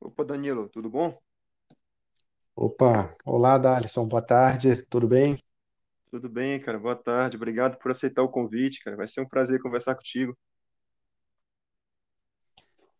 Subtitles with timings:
[0.00, 1.16] Opa, Danilo, tudo bom?
[2.56, 5.38] Opa, olá, Darlison, boa tarde, tudo bem?
[6.10, 6.78] Tudo bem, cara.
[6.78, 7.36] Boa tarde.
[7.36, 8.96] Obrigado por aceitar o convite, cara.
[8.96, 10.36] Vai ser um prazer conversar contigo.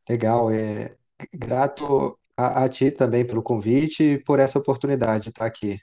[0.09, 0.97] Legal, é
[1.35, 5.81] grato a, a ti também pelo convite e por essa oportunidade de estar aqui.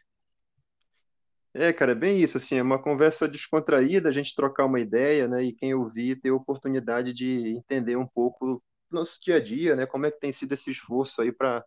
[1.57, 5.25] É, cara, é bem isso, assim, é uma conversa descontraída, a gente trocar uma ideia,
[5.25, 9.39] né, e quem ouvir ter a oportunidade de entender um pouco do nosso dia a
[9.39, 11.63] dia, né, como é que tem sido esse esforço aí para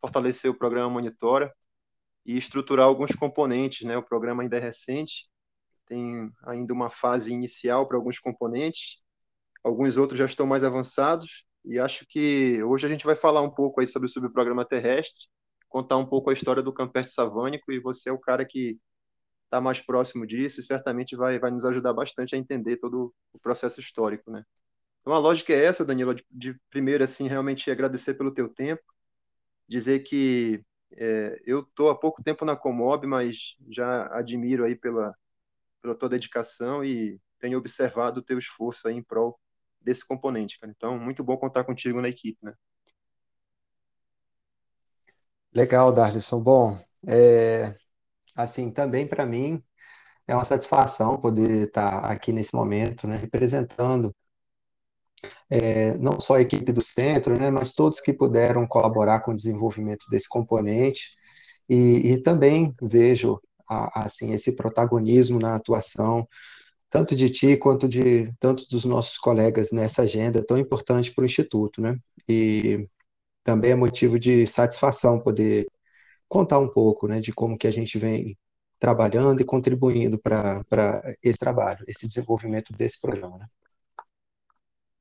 [0.00, 1.52] fortalecer o programa Monitora
[2.26, 5.28] e estruturar alguns componentes, né, o programa ainda é recente,
[5.86, 8.98] tem ainda uma fase inicial para alguns componentes,
[9.64, 13.50] alguns outros já estão mais avançados, e acho que hoje a gente vai falar um
[13.50, 15.26] pouco aí sobre o subprograma terrestre,
[15.68, 18.78] contar um pouco a história do Campestre Savânico, e você é o cara que
[19.48, 23.38] está mais próximo disso e certamente vai, vai nos ajudar bastante a entender todo o
[23.38, 24.44] processo histórico, né?
[25.00, 28.82] Então a lógica é essa, Danilo, de, de primeiro assim realmente agradecer pelo teu tempo,
[29.66, 35.14] dizer que é, eu estou há pouco tempo na Comob, mas já admiro aí pela,
[35.80, 39.38] pela tua dedicação e tenho observado o teu esforço aí em prol
[39.80, 40.72] desse componente, cara.
[40.76, 42.52] Então, muito bom contar contigo na equipe, né?
[45.52, 46.40] Legal, Darlison.
[46.40, 47.74] Bom, é,
[48.38, 49.62] assim, também para mim
[50.26, 54.14] é uma satisfação poder estar aqui nesse momento, né, representando
[55.50, 59.36] é, não só a equipe do centro, né, mas todos que puderam colaborar com o
[59.36, 61.10] desenvolvimento desse componente,
[61.68, 66.26] e, e também vejo a, assim esse protagonismo na atuação
[66.90, 71.26] tanto de ti quanto de tantos dos nossos colegas nessa agenda tão importante para o
[71.26, 71.98] Instituto, né?
[72.28, 72.88] E
[73.44, 75.66] também é motivo de satisfação poder
[76.28, 78.36] contar um pouco, né, de como que a gente vem
[78.78, 80.62] trabalhando e contribuindo para
[81.22, 83.46] esse trabalho, esse desenvolvimento desse programa, né?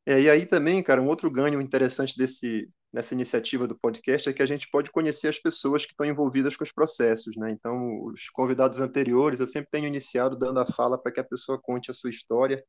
[0.06, 4.34] É, e aí também, cara, um outro ganho interessante desse, nessa iniciativa do podcast é
[4.34, 7.52] que a gente pode conhecer as pessoas que estão envolvidas com os processos, né?
[7.52, 11.60] Então, os convidados anteriores, eu sempre tenho iniciado dando a fala para que a pessoa
[11.62, 12.64] conte a sua história,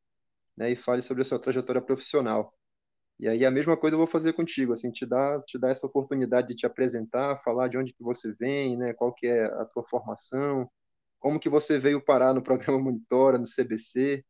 [0.57, 2.53] né, e fale sobre a sua trajetória profissional.
[3.19, 5.87] E aí a mesma coisa eu vou fazer contigo, assim, te dar, te dar essa
[5.87, 9.65] oportunidade de te apresentar, falar de onde que você vem, né, qual que é a
[9.65, 10.71] tua formação,
[11.19, 14.25] como que você veio parar no programa Monitora, no CBC,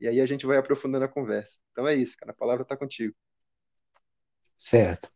[0.00, 1.58] e aí a gente vai aprofundando a conversa.
[1.72, 3.14] Então é isso, cara, a palavra está contigo.
[4.56, 5.08] Certo.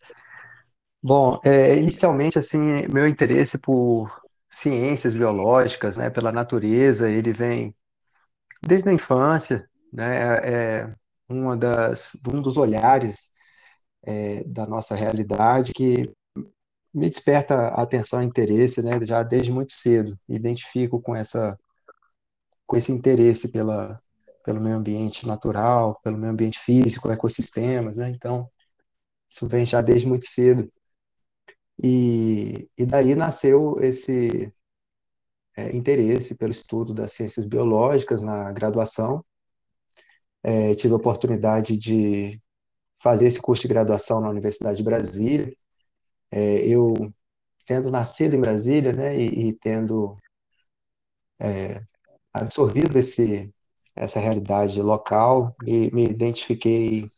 [1.02, 4.20] Bom, é, inicialmente, assim, meu interesse por
[4.50, 7.74] ciências biológicas, né, pela natureza, ele vem
[8.62, 10.94] desde a infância, né, é,
[11.28, 13.32] uma das, um dos olhares
[14.04, 16.10] é, da nossa realidade que
[16.94, 20.18] me desperta atenção e interesse, né, já desde muito cedo.
[20.28, 21.58] Me identifico com essa,
[22.66, 24.00] com esse interesse pela,
[24.44, 28.10] pelo meio ambiente natural, pelo meio ambiente físico, ecossistemas, né?
[28.10, 28.48] Então,
[29.30, 30.70] isso vem já desde muito cedo.
[31.82, 34.52] E, e daí nasceu esse
[35.56, 39.24] é, interesse pelo estudo das ciências biológicas na graduação.
[40.50, 42.40] É, tive a oportunidade de
[43.02, 45.54] fazer esse curso de graduação na Universidade de Brasília.
[46.30, 46.94] É, eu,
[47.66, 50.16] tendo nascido em Brasília, né, e, e tendo
[51.38, 51.82] é,
[52.32, 53.52] absorvido esse,
[53.94, 57.12] essa realidade local e me identifiquei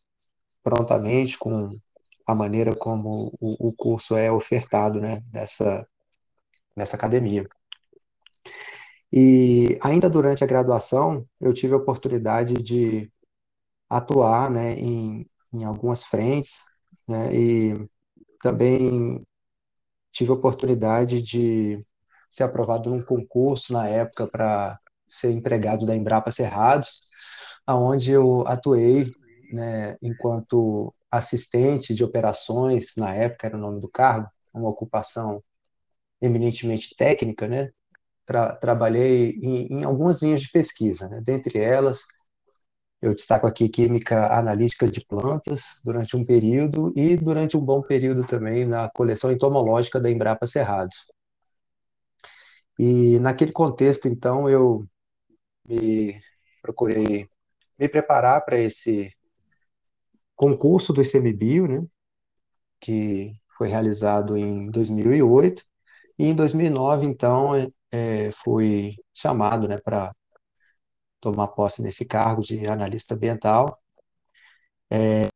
[0.61, 1.79] prontamente com
[2.27, 5.87] a maneira como o, o curso é ofertado, né, nessa,
[6.75, 7.47] nessa academia.
[9.13, 13.09] E ainda durante a graduação, eu tive a oportunidade de
[13.91, 16.63] atuar, né, em, em algumas frentes,
[17.09, 17.89] né, e
[18.43, 19.25] também
[20.13, 21.85] tive a oportunidade de
[22.31, 27.03] ser aprovado num concurso na época para ser empregado da Embrapa Cerrados,
[27.67, 29.13] aonde eu atuei
[29.53, 35.43] né, enquanto assistente de operações, na época era o nome do cargo, uma ocupação
[36.21, 37.71] eminentemente técnica, né?
[38.27, 41.21] Tra trabalhei em, em, algumas linhas de pesquisa, né?
[41.23, 42.01] dentre elas,
[43.03, 48.27] eu destaco aqui química analítica de plantas durante um período e durante um bom período
[48.27, 50.97] também na coleção entomológica da Embrapa Cerrados.
[52.79, 54.87] E naquele contexto, então, eu
[55.67, 56.21] me
[56.63, 57.29] procurei
[57.79, 59.13] me preparar para esse
[60.37, 61.87] concurso do ICMBio, né,
[62.81, 65.65] que foi realizado em 2008,
[66.19, 70.15] e em 2009, então, é, é, fui chamado né, para
[71.21, 73.79] tomar posse nesse cargo de analista ambiental.
[74.91, 75.29] É,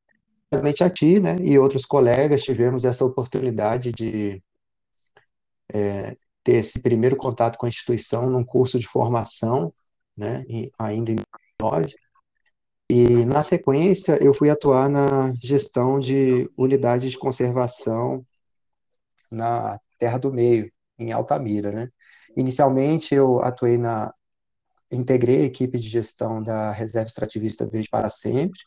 [0.50, 4.42] a ti né, e outros colegas tivemos essa oportunidade de
[5.72, 9.72] é, ter esse primeiro contato com a instituição num curso de formação,
[10.16, 10.44] né,
[10.78, 11.16] ainda em
[11.60, 11.94] 2009,
[12.90, 18.24] e na sequência, eu fui atuar na gestão de unidades de conservação
[19.30, 21.88] na Terra do Meio, em Altamira, né?
[22.36, 24.12] Inicialmente, eu atuei na...
[24.90, 28.60] integrei a equipe de gestão da Reserva Extrativista Verde para Sempre,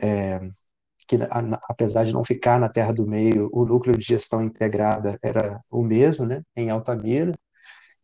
[0.00, 0.40] é,
[1.06, 1.16] que
[1.68, 5.82] apesar de não ficar na Terra do Meio, o núcleo de gestão integrada era o
[5.82, 7.32] mesmo, né, em Altamira,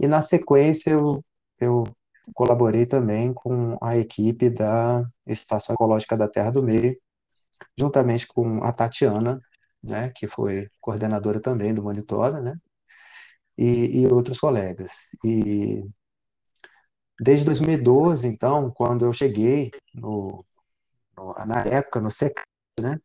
[0.01, 1.25] e na sequência eu,
[1.61, 1.85] eu
[2.35, 6.97] colaborei também com a equipe da Estação Ecológica da Terra do Meio,
[7.79, 9.41] juntamente com a Tatiana,
[9.83, 12.57] né, que foi coordenadora também do Monitora, né,
[13.57, 14.93] e, e outros colegas.
[15.25, 15.85] E
[17.25, 20.45] desde 2012, então, quando eu cheguei no,
[21.17, 22.43] no na época no SECA,
[22.79, 23.01] né,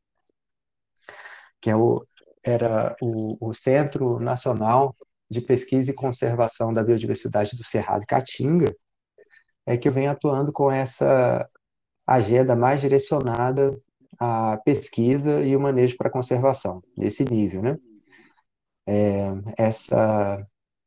[1.62, 2.06] que é o,
[2.44, 4.94] era o, o Centro Nacional
[5.30, 8.76] de Pesquisa e Conservação da Biodiversidade do Cerrado Caatinga,
[9.66, 11.50] é que eu venho atuando com essa
[12.06, 13.80] agenda mais direcionada
[14.20, 17.78] à pesquisa e o manejo para conservação, nesse nível, né?
[18.86, 20.46] É, essa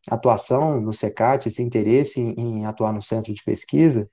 [0.08, 4.08] atuação no SECAT, esse interesse em, em, atuar no centro de pesquisa,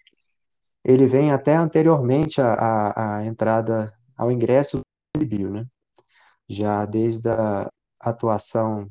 [0.84, 4.82] ele vem até anteriormente à, à entrada, ao ingresso
[5.16, 5.66] do Bio, né?
[6.48, 7.70] Já desde a
[8.00, 8.88] atuação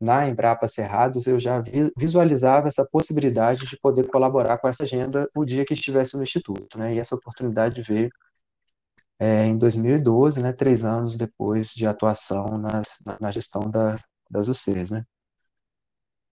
[0.00, 1.62] na Embrapa Cerrados, eu já
[1.96, 6.78] visualizava essa possibilidade de poder colaborar com essa agenda o dia que estivesse no Instituto,
[6.78, 6.94] né?
[6.94, 8.10] E essa oportunidade veio
[9.18, 10.52] é, em 2012, né?
[10.52, 13.98] Três anos depois de atuação nas, na, na, gestão da,
[14.30, 15.04] das UCs, né?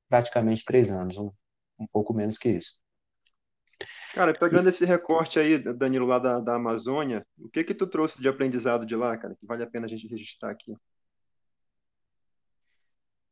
[0.09, 1.31] Praticamente três anos, um,
[1.79, 2.83] um pouco menos que isso.
[4.15, 8.23] Cara, pegando esse recorte aí, Danilo, lá da, da Amazônia, o que que tu trouxe
[8.23, 10.73] de aprendizado de lá, cara, que vale a pena a gente registrar aqui?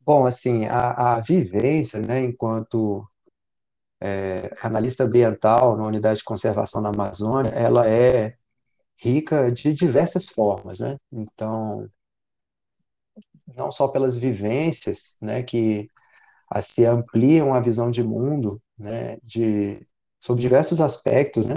[0.00, 3.08] Bom, assim, a, a vivência, né, enquanto
[4.00, 8.34] é, analista ambiental na unidade de conservação da Amazônia, ela é
[8.96, 10.96] rica de diversas formas, né?
[11.12, 11.88] Então,
[13.54, 15.88] não só pelas vivências, né, que
[16.52, 19.86] a, se ampliam a visão de mundo, né, de
[20.20, 21.54] sobre diversos aspectos, né?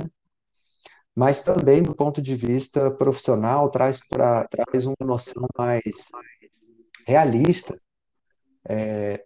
[1.13, 5.81] Mas também do ponto de vista profissional traz para traz uma noção mais
[7.07, 7.79] realista
[8.67, 9.23] é,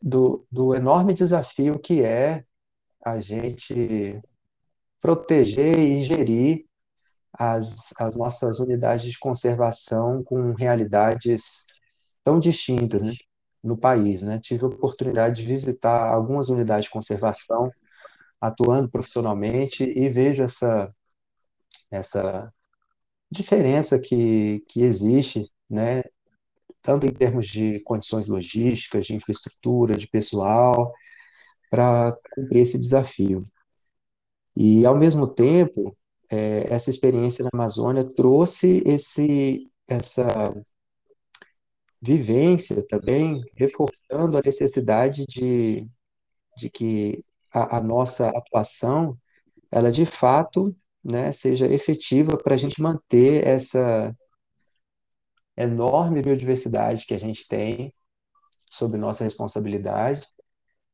[0.00, 2.44] do, do enorme desafio que é
[3.04, 4.20] a gente
[5.00, 6.64] proteger e gerir
[7.32, 11.64] as, as nossas unidades de conservação com realidades
[12.24, 13.12] tão distintas né,
[13.68, 14.22] no país.
[14.22, 14.40] Né?
[14.40, 17.70] Tive a oportunidade de visitar algumas unidades de conservação,
[18.40, 20.92] atuando profissionalmente, e vejo essa,
[21.90, 22.52] essa
[23.30, 26.02] diferença que, que existe né,
[26.82, 30.92] tanto em termos de condições logísticas, de infraestrutura, de pessoal,
[31.70, 33.46] para cumprir esse desafio.
[34.56, 35.96] E, ao mesmo tempo,
[36.30, 40.54] é, essa experiência na Amazônia trouxe esse, essa
[42.00, 45.86] vivência também, reforçando a necessidade de,
[46.56, 49.18] de que a, a nossa atuação,
[49.70, 54.14] ela de fato, né, seja efetiva para a gente manter essa
[55.56, 57.92] enorme biodiversidade que a gente tem
[58.70, 60.26] sob nossa responsabilidade,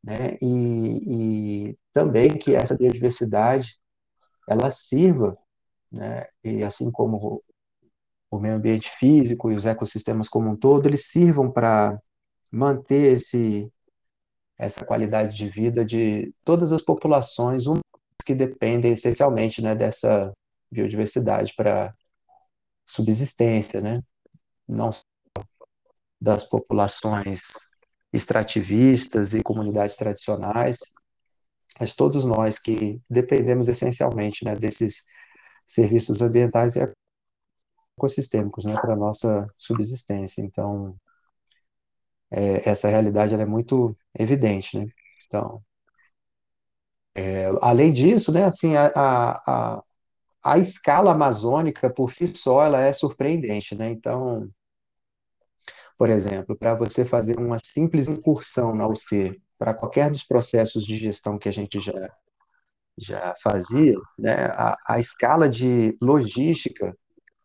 [0.02, 0.38] né?
[0.40, 3.78] E, e também que essa biodiversidade
[4.48, 5.36] ela sirva,
[5.90, 6.26] né?
[6.42, 7.42] E assim como
[8.36, 11.98] o meio ambiente físico e os ecossistemas como um todo, eles sirvam para
[12.50, 13.70] manter esse
[14.56, 17.64] essa qualidade de vida de todas as populações
[18.24, 20.32] que dependem essencialmente, né, dessa
[20.70, 21.92] biodiversidade para
[22.86, 24.00] subsistência, né?
[24.68, 25.02] não só
[26.20, 27.40] das populações
[28.12, 30.78] extrativistas e comunidades tradicionais,
[31.78, 35.04] mas todos nós que dependemos essencialmente né, desses
[35.66, 36.80] serviços ambientais e
[37.96, 40.42] ecossistêmicos né, para nossa subsistência.
[40.42, 40.96] Então,
[42.30, 44.78] é, essa realidade é muito evidente.
[44.78, 44.86] Né?
[45.26, 45.62] Então,
[47.14, 49.82] é, além disso, né, assim, a, a,
[50.42, 53.90] a escala amazônica por si só ela é surpreendente, né?
[53.90, 54.48] Então,
[55.96, 60.96] por exemplo, para você fazer uma simples incursão na UC, para qualquer dos processos de
[60.96, 62.10] gestão que a gente já
[62.96, 64.46] já fazia, né?
[64.54, 66.96] A, a escala de logística,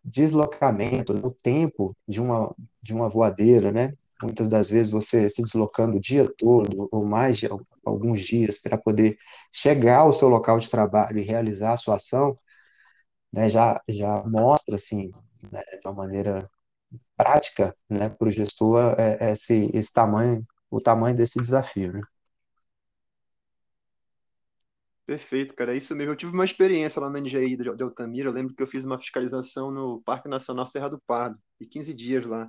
[0.04, 3.94] deslocamento, o tempo de uma de uma voadeira, né?
[4.22, 7.48] Muitas das vezes você se deslocando o dia todo ou mais de
[7.86, 9.18] alguns dias para poder
[9.52, 12.36] chegar ao seu local de trabalho e realizar a sua ação,
[13.32, 15.12] né, já, já mostra, assim,
[15.52, 16.50] né, de uma maneira
[17.18, 22.02] prática, né, para o gestor é, é esse, esse tamanho, o tamanho desse desafio, né?
[25.10, 25.74] Perfeito, cara.
[25.74, 26.12] É isso mesmo.
[26.14, 28.30] Eu tive uma experiência lá na NGI de Altamira.
[28.30, 31.94] Eu lembro que eu fiz uma fiscalização no Parque Nacional Serra do Pardo, e 15
[31.96, 32.48] dias lá.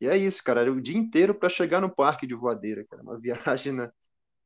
[0.00, 0.62] E é isso, cara.
[0.62, 3.02] Era o dia inteiro para chegar no parque de voadeira, cara.
[3.02, 3.92] Uma viagem na-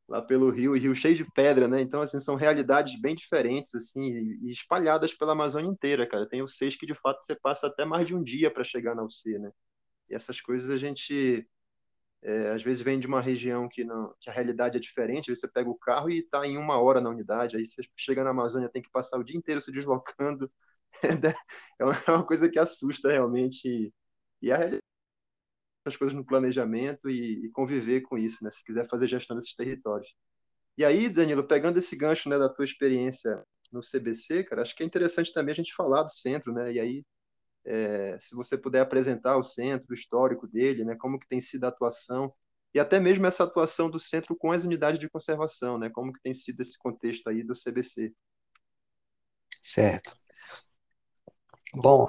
[0.08, 1.80] lá pelo rio, e rio cheio de pedra, né?
[1.82, 4.02] Então, assim, são realidades bem diferentes, assim,
[4.44, 6.28] e, espalhadas pela Amazônia inteira, cara.
[6.28, 9.04] Tem seis que, de fato, você passa até mais de um dia para chegar na
[9.04, 9.50] UC, né?
[10.10, 11.46] E essas coisas a gente
[12.22, 15.48] é, às vezes vem de uma região que, não, que a realidade é diferente, você
[15.48, 18.68] pega o carro e está em uma hora na unidade, aí você chega na Amazônia,
[18.68, 20.50] tem que passar o dia inteiro se deslocando.
[21.78, 23.92] É uma é uma coisa que assusta realmente.
[24.42, 24.82] E a realidade
[25.84, 28.50] as coisas no planejamento e, e conviver com isso, né?
[28.50, 30.08] Se quiser fazer gestão desses territórios.
[30.78, 34.82] E aí, Danilo, pegando esse gancho, né, da tua experiência no CBC, cara, acho que
[34.82, 36.72] é interessante também a gente falar do centro, né?
[36.72, 37.04] E aí,
[37.64, 40.96] é, se você puder apresentar o centro, o histórico dele, né?
[40.96, 42.32] Como que tem sido a atuação
[42.72, 45.90] e até mesmo essa atuação do centro com as unidades de conservação, né?
[45.90, 48.12] Como que tem sido esse contexto aí do CBC?
[49.62, 50.14] Certo.
[51.74, 52.08] Bom,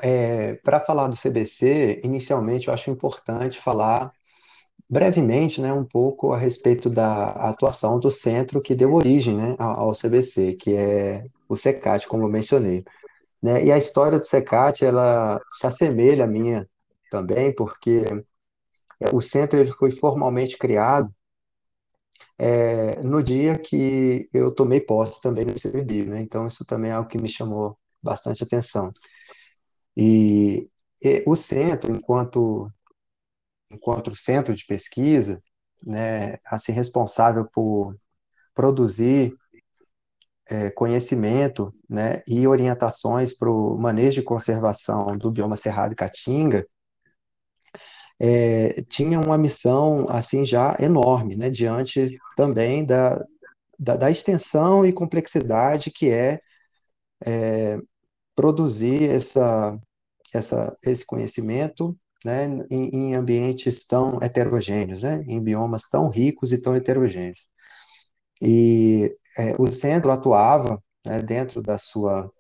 [0.64, 4.12] para falar do CBC, inicialmente eu acho importante falar
[4.90, 9.94] brevemente, né, um pouco a respeito da atuação do centro que deu origem, né, ao
[9.94, 12.84] CBC, que é o SECAT, como eu mencionei,
[13.42, 13.66] né?
[13.66, 16.70] E a história do SECAT, ela se assemelha à minha
[17.10, 18.04] também, porque
[19.14, 21.14] o centro ele foi formalmente criado
[22.38, 26.22] é, no dia que eu tomei posse também no ICMBio, né?
[26.22, 28.92] Então isso também é algo que me chamou bastante atenção.
[29.96, 30.70] E,
[31.04, 32.72] e o centro, enquanto
[33.70, 35.42] enquanto centro de pesquisa,
[35.86, 37.96] né, assim responsável por
[38.54, 39.36] produzir
[40.50, 46.66] é, conhecimento, né, e orientações para o manejo e conservação do bioma Cerrado e Caatinga,
[48.20, 53.24] é, tinha uma missão assim já enorme, né, diante também da,
[53.80, 56.40] da, da extensão e complexidade que é,
[57.26, 57.80] é
[58.36, 59.78] produzir essa,
[60.34, 66.62] essa, esse conhecimento né, em, em, ambientes tão heterogêneos, né, em biomas tão ricos e
[66.62, 67.48] tão heterogêneos.
[68.42, 72.32] E é, o centro atuava né, dentro da sua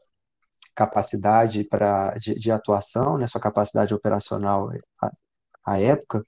[0.76, 4.70] capacidade pra, de, de atuação, né, sua capacidade operacional
[5.02, 5.12] à,
[5.66, 6.26] à época,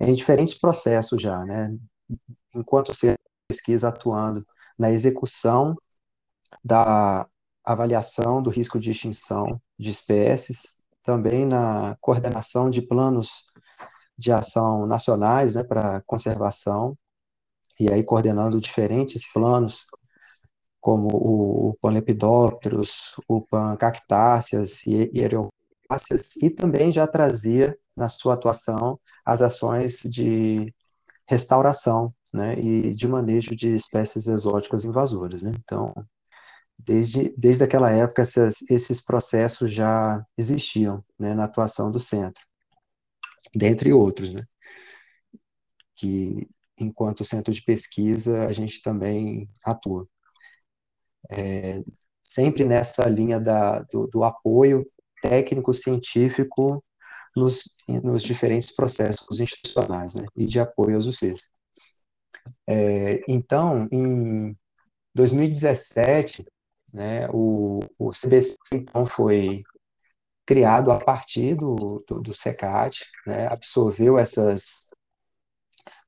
[0.00, 1.74] em diferentes processos já, né,
[2.54, 3.14] enquanto você
[3.48, 4.46] pesquisa atuando
[4.78, 5.76] na execução
[6.64, 7.26] da
[7.64, 13.44] avaliação do risco de extinção de espécies, também na coordenação de planos
[14.16, 16.96] de ação nacionais né, para conservação,
[17.78, 19.86] e aí coordenando diferentes planos,
[20.82, 29.40] como o, Panlepidopterus, o Pancactáceas e Erioáceas, e também já trazia na sua atuação as
[29.42, 30.74] ações de
[31.26, 35.42] restauração né, e de manejo de espécies exóticas invasoras.
[35.42, 35.52] Né?
[35.64, 35.94] Então,
[36.84, 42.44] Desde, desde aquela época, esses processos já existiam né, na atuação do centro,
[43.54, 44.44] dentre outros, né?
[45.94, 50.08] Que, enquanto centro de pesquisa, a gente também atua.
[51.30, 51.82] É,
[52.22, 54.86] sempre nessa linha da, do, do apoio
[55.22, 56.82] técnico-científico
[57.36, 60.26] nos, nos diferentes processos institucionais, né?
[60.36, 61.42] E de apoio aos UCs.
[62.66, 64.56] É, então, em
[65.14, 66.44] 2017,
[66.92, 67.28] né?
[67.30, 69.62] O, o CBC, então, foi
[70.46, 73.46] criado a partir do, do, do SECAT, né?
[73.48, 74.88] absorveu essas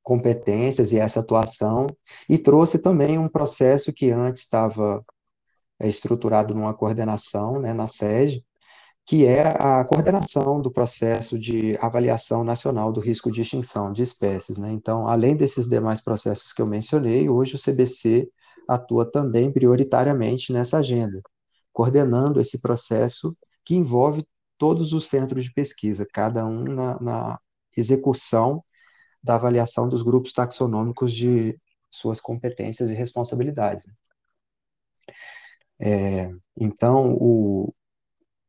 [0.05, 1.87] competências e essa atuação
[2.29, 5.03] e trouxe também um processo que antes estava
[5.79, 8.45] é, estruturado numa coordenação né, na sede,
[9.03, 14.59] que é a coordenação do processo de avaliação nacional do risco de extinção de espécies.
[14.59, 14.71] Né?
[14.71, 18.29] Então, além desses demais processos que eu mencionei, hoje o CBC
[18.67, 21.19] atua também prioritariamente nessa agenda,
[21.73, 24.23] coordenando esse processo que envolve
[24.57, 27.39] todos os centros de pesquisa, cada um na, na
[27.75, 28.63] execução
[29.25, 33.87] da avaliação dos grupos taxonômicos de suas competências e responsabilidades.
[35.79, 37.73] É, então, o,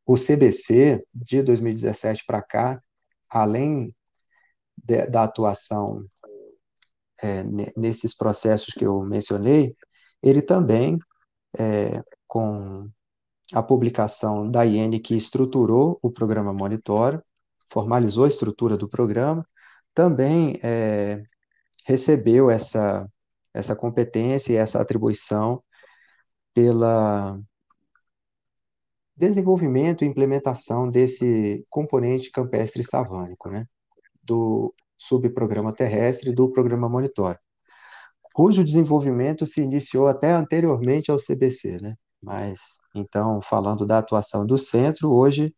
[0.05, 2.81] o CBC, de 2017 para cá,
[3.27, 3.93] além
[4.77, 6.05] de, da atuação
[7.23, 7.43] é,
[7.75, 9.75] nesses processos que eu mencionei,
[10.21, 10.99] ele também,
[11.57, 12.87] é, com
[13.51, 17.23] a publicação da IN que estruturou o programa Monitor,
[17.67, 19.43] formalizou a estrutura do programa,
[19.97, 21.23] também é,
[21.83, 23.09] recebeu essa,
[23.51, 25.63] essa competência e essa atribuição
[26.53, 27.39] pela
[29.15, 33.65] desenvolvimento e implementação desse componente campestre savânico, né,
[34.23, 37.39] do subprograma terrestre do programa Monitor
[38.37, 41.95] cujo desenvolvimento se iniciou até anteriormente ao CBC, né?
[42.21, 42.59] Mas,
[42.93, 45.55] então, falando da atuação do centro, hoje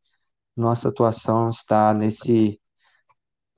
[0.55, 2.58] nossa atuação está nesse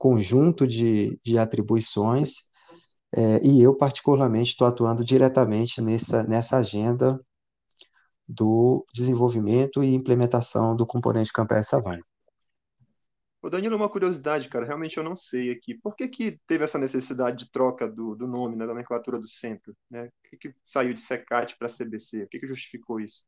[0.02, 2.38] conjunto de, de atribuições,
[3.14, 7.24] é, e eu, particularmente, estou atuando diretamente nessa, nessa agenda
[8.26, 12.02] do desenvolvimento e implementação do componente Campes Savane.
[13.40, 15.74] Ô Danilo, uma curiosidade, cara, realmente eu não sei aqui.
[15.74, 19.28] Por que que teve essa necessidade de troca do, do nome, né, da nomenclatura do
[19.28, 19.72] centro?
[19.88, 20.08] Né?
[20.28, 22.24] Que, que saiu de SECAT para CBC?
[22.24, 23.22] O que, que justificou isso?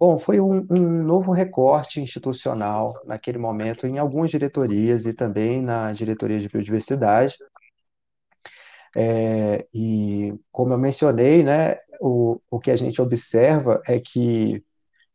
[0.00, 5.92] Bom, foi um, um novo recorte institucional naquele momento em algumas diretorias e também na
[5.92, 7.36] diretoria de biodiversidade.
[8.96, 14.64] É, e como eu mencionei, né, o, o que a gente observa é que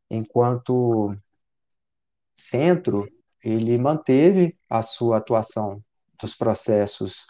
[0.09, 1.15] enquanto
[2.35, 3.07] centro,
[3.43, 5.83] ele manteve a sua atuação
[6.21, 7.25] dos processos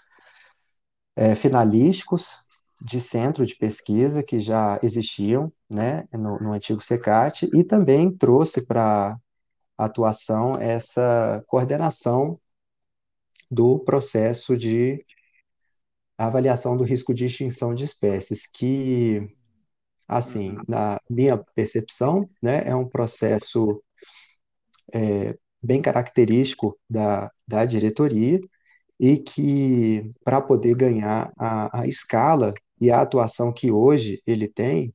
[1.16, 2.40] é, finalísticos
[2.82, 8.65] de centro de pesquisa que já existiam né, no, no antigo SECAT e também trouxe
[8.65, 9.17] para
[9.77, 12.39] atuação essa coordenação
[13.50, 15.03] do processo de
[16.17, 19.27] avaliação do risco de extinção de espécies, que,
[20.07, 23.81] assim, na minha percepção, né, é um processo
[24.93, 28.39] é, bem característico da, da diretoria
[29.00, 34.93] e que, para poder ganhar a, a escala e a atuação que hoje ele tem,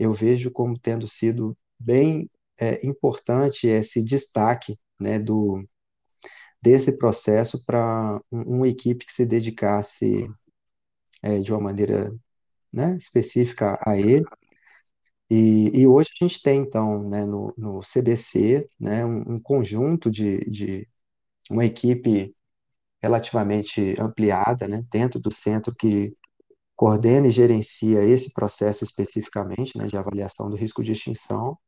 [0.00, 5.62] eu vejo como tendo sido bem é, importante esse destaque né, do,
[6.62, 10.26] desse processo para um, uma equipe que se dedicasse
[11.22, 12.10] é, de uma maneira
[12.72, 14.24] né, específica a ele.
[15.28, 20.10] E, e, hoje a gente tem, então, né, no, no CBC, né, um, um conjunto
[20.10, 20.88] de, de
[21.50, 22.34] uma equipe
[23.02, 26.14] relativamente ampliada, né, dentro do centro que
[26.80, 31.58] coordena e gerencia esse processo especificamente, né, de avaliação do risco de extinção,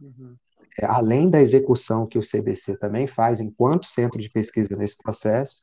[0.00, 0.34] uhum.
[0.80, 5.60] é, além da execução que o CBC também faz enquanto centro de pesquisa nesse processo,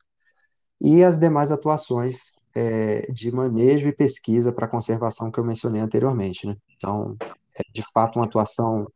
[0.80, 6.46] e as demais atuações é, de manejo e pesquisa para conservação que eu mencionei anteriormente,
[6.46, 6.56] né?
[6.76, 7.16] Então,
[7.56, 8.86] é de fato uma atuação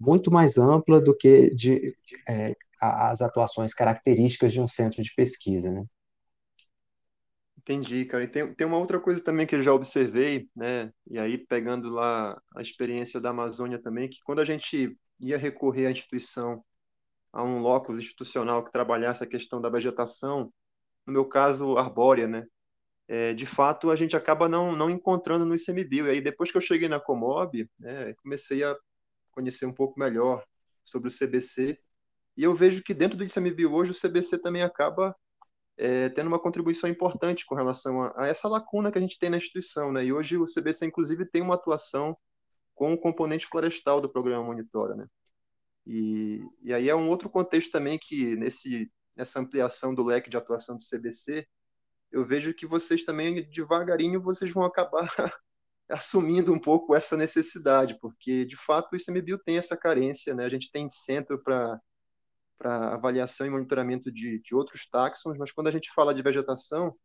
[0.00, 1.96] muito mais ampla do que de,
[2.28, 5.84] é, as atuações características de um centro de pesquisa, né?
[7.68, 8.22] Entendi, cara.
[8.22, 10.92] E tem, tem uma outra coisa também que eu já observei, né?
[11.10, 15.86] E aí, pegando lá a experiência da Amazônia também, que quando a gente ia recorrer
[15.88, 16.64] à instituição,
[17.32, 20.52] a um locus institucional que trabalhasse a questão da vegetação,
[21.04, 22.46] no meu caso, arbórea, né?
[23.08, 26.06] É, de fato, a gente acaba não, não encontrando no ICMBio.
[26.06, 28.76] E aí, depois que eu cheguei na Comob, né, comecei a
[29.32, 30.44] conhecer um pouco melhor
[30.84, 31.78] sobre o CBC,
[32.36, 35.16] e eu vejo que dentro do ICMBio hoje, o CBC também acaba
[35.78, 39.30] é, tendo uma contribuição importante com relação a, a, essa lacuna que a gente tem
[39.30, 40.04] na instituição, né?
[40.04, 42.16] E hoje o CBC, inclusive, tem uma atuação
[42.74, 45.06] com o componente florestal do programa Monitora, né?
[45.86, 50.36] E, e aí é um outro contexto também que, nesse, nessa ampliação do leque de
[50.36, 51.46] atuação do CBC,
[52.10, 55.08] eu vejo que vocês também, devagarinho, vocês vão acabar
[55.88, 60.44] assumindo um pouco essa necessidade, porque, de fato, o ICMBio tem essa carência, né?
[60.44, 61.80] A gente tem centro para
[62.58, 66.96] para avaliação e monitoramento de, de outros táxons, mas quando a gente fala de vegetação,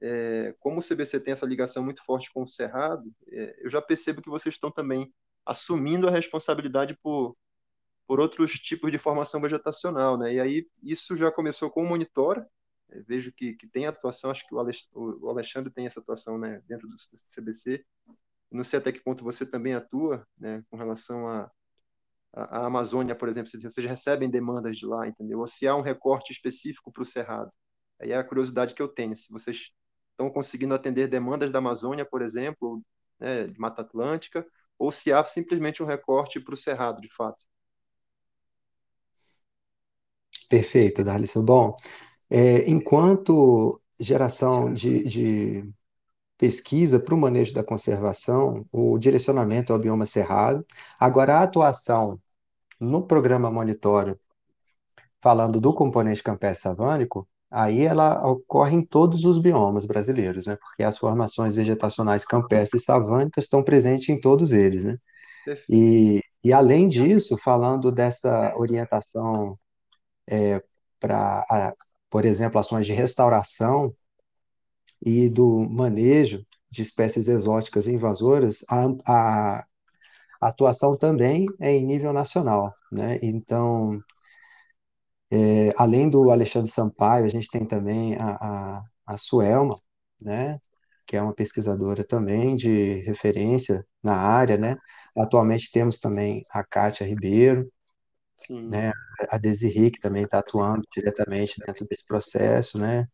[0.00, 3.80] é, como o CBC tem essa ligação muito forte com o Cerrado, é, eu já
[3.80, 5.12] percebo que vocês estão também
[5.46, 7.36] assumindo a responsabilidade por,
[8.06, 10.34] por outros tipos de formação vegetacional, né?
[10.34, 12.48] E aí isso já começou com o Monitora,
[12.90, 16.88] é, vejo que, que tem atuação, acho que o Alexandre tem essa atuação né, dentro
[16.88, 16.96] do
[17.34, 17.84] CBC,
[18.50, 21.50] não sei até que ponto você também atua, né, com relação a,
[22.32, 25.40] a, Amazônia, por exemplo, se vocês recebem demandas de lá, entendeu?
[25.40, 27.50] Ou se há um recorte específico para o Cerrado.
[28.00, 29.70] Aí é a curiosidade que eu tenho, se vocês
[30.10, 32.82] estão conseguindo atender demandas da Amazônia, por exemplo,
[33.18, 34.46] né, de Mata Atlântica,
[34.78, 37.44] ou se há simplesmente um recorte para o Cerrado, de fato.
[40.48, 41.42] Perfeito, Darlison.
[41.42, 41.76] Bom,
[42.28, 45.72] é, enquanto geração de, de
[46.36, 50.66] pesquisa para o manejo da conservação, o direcionamento ao bioma cerrado.
[50.98, 52.20] Agora, a atuação
[52.82, 54.18] no programa monitório,
[55.22, 60.56] falando do componente campestre savânico, aí ela ocorre em todos os biomas brasileiros, né?
[60.56, 64.98] Porque as formações vegetacionais campestres e savânicas estão presentes em todos eles, né?
[65.68, 69.58] E, e além disso, falando dessa orientação
[70.26, 70.62] é,
[70.98, 71.74] para,
[72.10, 73.94] por exemplo, ações de restauração
[75.04, 79.66] e do manejo de espécies exóticas e invasoras, a, a,
[80.48, 83.18] atuação também é em nível nacional, né?
[83.22, 84.00] Então,
[85.30, 89.76] é, além do Alexandre Sampaio, a gente tem também a, a, a Suelma,
[90.20, 90.60] né?
[91.06, 94.76] que é uma pesquisadora também de referência na área, né?
[95.16, 97.70] Atualmente temos também a Kátia Ribeiro,
[98.36, 98.68] Sim.
[98.68, 98.92] né?
[99.28, 103.06] A Desirri, que também está atuando diretamente dentro desse processo, né?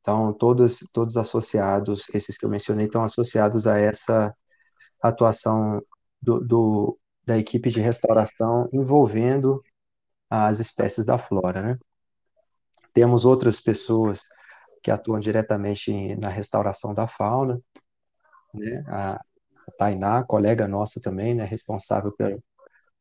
[0.00, 4.34] Então, todos, todos associados, esses que eu mencionei, estão associados a essa
[5.02, 5.82] atuação
[6.22, 9.62] do, do, da equipe de restauração envolvendo
[10.30, 11.78] as espécies da flora, né?
[12.94, 14.22] Temos outras pessoas
[14.82, 17.60] que atuam diretamente na restauração da fauna,
[18.54, 18.84] né?
[18.88, 19.20] A,
[19.78, 22.42] Tainá, colega nossa também, né, responsável por,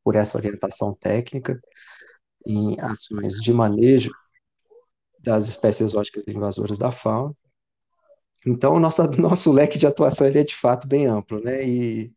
[0.03, 1.59] por essa orientação técnica
[2.45, 4.11] em ações de manejo
[5.19, 7.35] das espécies exóticas invasoras da fauna.
[8.45, 11.63] Então, nosso, nosso leque de atuação ele é de fato bem amplo, né?
[11.67, 12.13] E,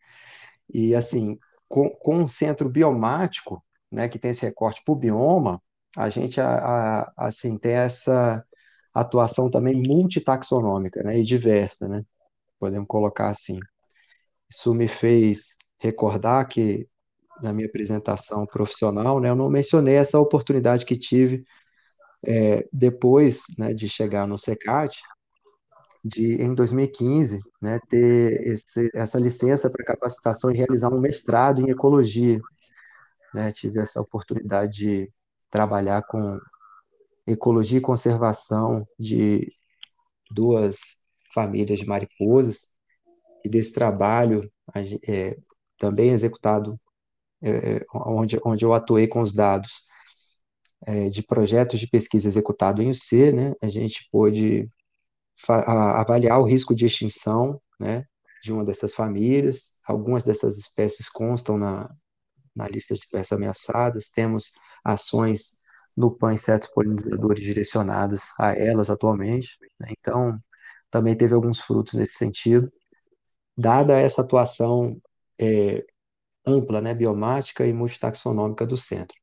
[0.72, 5.62] e assim, com, com um centro biomático, né, que tem esse recorte por bioma,
[5.96, 8.44] a gente a, a, assim tem essa
[8.92, 12.04] atuação também multitaxonômica, né, e diversa, né?
[12.58, 13.58] Podemos colocar assim.
[14.50, 16.88] Isso me fez recordar que
[17.42, 21.44] na minha apresentação profissional, né, eu não mencionei essa oportunidade que tive
[22.26, 25.02] é, depois né, de chegar no SECAT,
[26.04, 31.70] de, em 2015, né, ter esse, essa licença para capacitação e realizar um mestrado em
[31.70, 32.40] ecologia.
[33.32, 35.12] Né, tive essa oportunidade de
[35.50, 36.38] trabalhar com
[37.26, 39.50] ecologia e conservação de
[40.30, 40.98] duas
[41.32, 42.74] famílias de mariposas,
[43.44, 44.50] e desse trabalho
[45.06, 45.36] é,
[45.78, 46.80] também executado,
[47.42, 49.82] é, onde, onde eu atuei com os dados
[50.86, 54.68] é, de projetos de pesquisa executado em UC, né, a gente pôde
[55.48, 58.04] avaliar o risco de extinção, né,
[58.42, 59.74] de uma dessas famílias.
[59.86, 61.90] Algumas dessas espécies constam na,
[62.54, 64.10] na lista de espécies ameaçadas.
[64.10, 64.52] Temos
[64.84, 65.62] ações
[65.96, 69.56] no PAN insetos polinizadores direcionadas a elas atualmente.
[69.80, 69.88] Né?
[69.98, 70.38] Então,
[70.90, 72.72] também teve alguns frutos nesse sentido.
[73.56, 75.00] Dada essa atuação
[75.38, 75.84] é,
[76.46, 79.16] ampla, né, biomática e multitaxonômica do centro.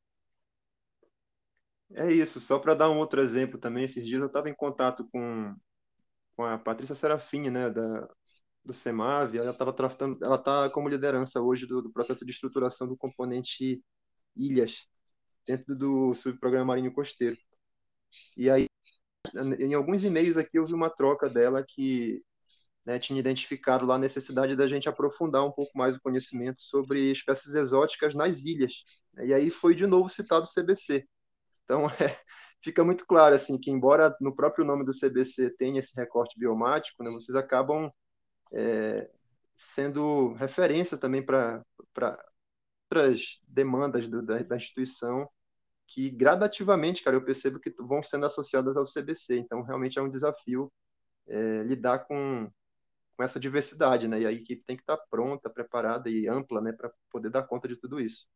[1.93, 5.07] É isso, só para dar um outro exemplo também, esses dias eu estava em contato
[5.11, 5.53] com,
[6.41, 8.09] com a Patrícia Serafim, né, da,
[8.65, 12.87] do SEMAV, ela estava tratando, ela está como liderança hoje do, do, processo de estruturação
[12.87, 13.83] do componente
[14.35, 14.87] ilhas,
[15.45, 17.37] dentro do subprograma marinho costeiro.
[18.35, 18.67] E aí,
[19.59, 22.23] em alguns e-mails aqui, eu vi uma troca dela que
[22.83, 27.11] né, tinha identificado lá a necessidade da gente aprofundar um pouco mais o conhecimento sobre
[27.11, 28.73] espécies exóticas nas ilhas.
[29.19, 31.05] E aí foi de novo citado o CBC.
[31.65, 32.19] Então, é,
[32.61, 37.03] fica muito claro assim que embora no próprio nome do CBC tenha esse recorte biomático,
[37.03, 37.91] né, vocês acabam
[38.53, 39.09] é,
[39.55, 41.63] sendo referência também para
[42.91, 45.29] outras demandas do, da, da, instituição
[45.87, 49.37] que gradativamente, cara, eu percebo que vão sendo associadas ao CBC.
[49.37, 50.71] Então, realmente é um desafio
[51.27, 52.49] é, lidar com,
[53.15, 54.21] com essa diversidade, né?
[54.21, 57.67] E a equipe tem que estar pronta, preparada e ampla, né, para poder dar conta
[57.67, 58.27] de tudo isso.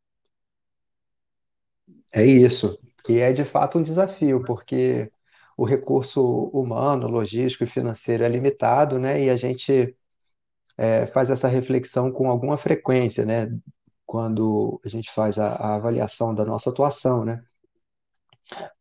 [2.13, 5.11] É isso, que é de fato um desafio, porque
[5.57, 9.23] o recurso humano, logístico e financeiro é limitado, né?
[9.23, 9.95] E a gente
[10.77, 13.49] é, faz essa reflexão com alguma frequência, né?
[14.05, 17.43] Quando a gente faz a, a avaliação da nossa atuação, né?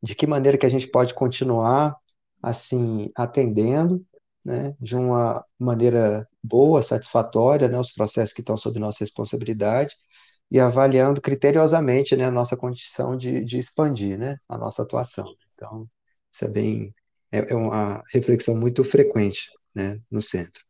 [0.02, 1.96] De que maneira que a gente pode continuar
[2.42, 4.04] assim atendendo,
[4.44, 4.74] né?
[4.80, 7.78] De uma maneira boa, satisfatória, né?
[7.78, 9.94] Os processos que estão sob nossa responsabilidade
[10.50, 15.26] e avaliando criteriosamente né, a nossa condição de, de expandir né, a nossa atuação.
[15.54, 15.88] Então,
[16.32, 16.94] isso é bem
[17.32, 20.62] é, é uma reflexão muito frequente né, no centro.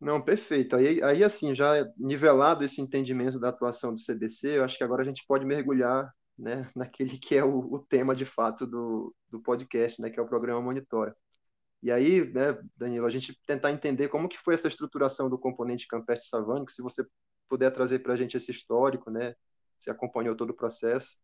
[0.00, 0.76] Não, perfeito.
[0.76, 5.02] Aí, aí, assim, já nivelado esse entendimento da atuação do CBC, eu acho que agora
[5.02, 9.40] a gente pode mergulhar né, naquele que é o, o tema de fato do, do
[9.40, 11.14] podcast, né, que é o programa Monitora.
[11.82, 15.86] E aí, né, Danilo, a gente tentar entender como que foi essa estruturação do componente
[15.86, 17.04] campestre savânico, se você
[17.48, 19.34] puder trazer para a gente esse histórico, né?
[19.78, 21.16] Você acompanhou todo o processo,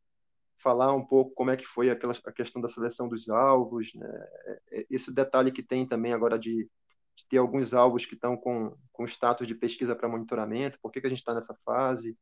[0.58, 4.08] falar um pouco como é que foi aquela, a questão da seleção dos alvos, né?
[4.46, 6.68] É, é, esse detalhe que tem também agora de,
[7.16, 11.00] de ter alguns alvos que estão com, com status de pesquisa para monitoramento, por que,
[11.00, 12.16] que a gente está nessa fase,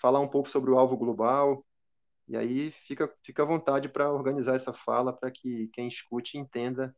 [0.00, 1.64] falar um pouco sobre o alvo global,
[2.28, 6.94] e aí fica, fica à vontade para organizar essa fala para que quem escute entenda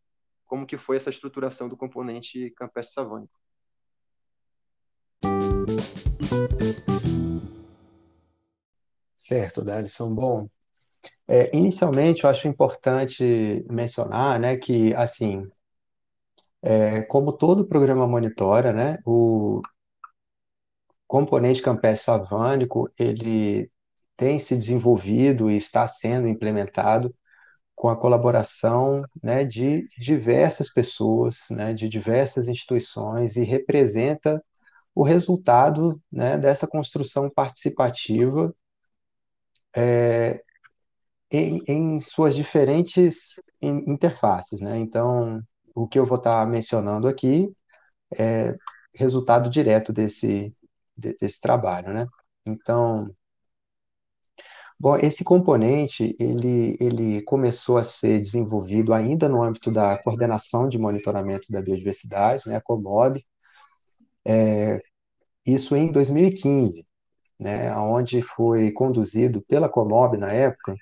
[0.47, 3.39] como que foi essa estruturação do componente campestre savânico.
[9.17, 10.15] Certo, Dalisson.
[10.15, 10.49] Bom,
[11.29, 15.47] é, inicialmente eu acho importante mencionar, né, que assim,
[16.63, 19.63] é, como todo programa monitora, né, o
[21.07, 23.71] componente campestre savânico ele
[24.17, 27.15] tem se desenvolvido e está sendo implementado
[27.75, 34.43] com a colaboração né, de diversas pessoas, né, de diversas instituições e representa
[34.99, 38.53] o resultado né, dessa construção participativa
[39.73, 40.43] é,
[41.31, 44.61] em, em, suas diferentes interfaces.
[44.61, 44.77] Né?
[44.79, 45.41] Então,
[45.73, 47.49] o que eu vou estar mencionando aqui
[48.19, 48.57] é
[48.93, 50.53] resultado direto desse,
[50.97, 51.93] desse trabalho.
[51.93, 52.09] Né?
[52.45, 53.09] Então,
[54.81, 60.79] Bom, esse componente, ele, ele começou a ser desenvolvido ainda no âmbito da coordenação de
[60.79, 63.25] monitoramento da biodiversidade, né, a COMOB,
[64.25, 64.81] é,
[65.53, 66.87] isso em 2015,
[67.39, 70.75] né, onde foi conduzido pela COMOB, na época,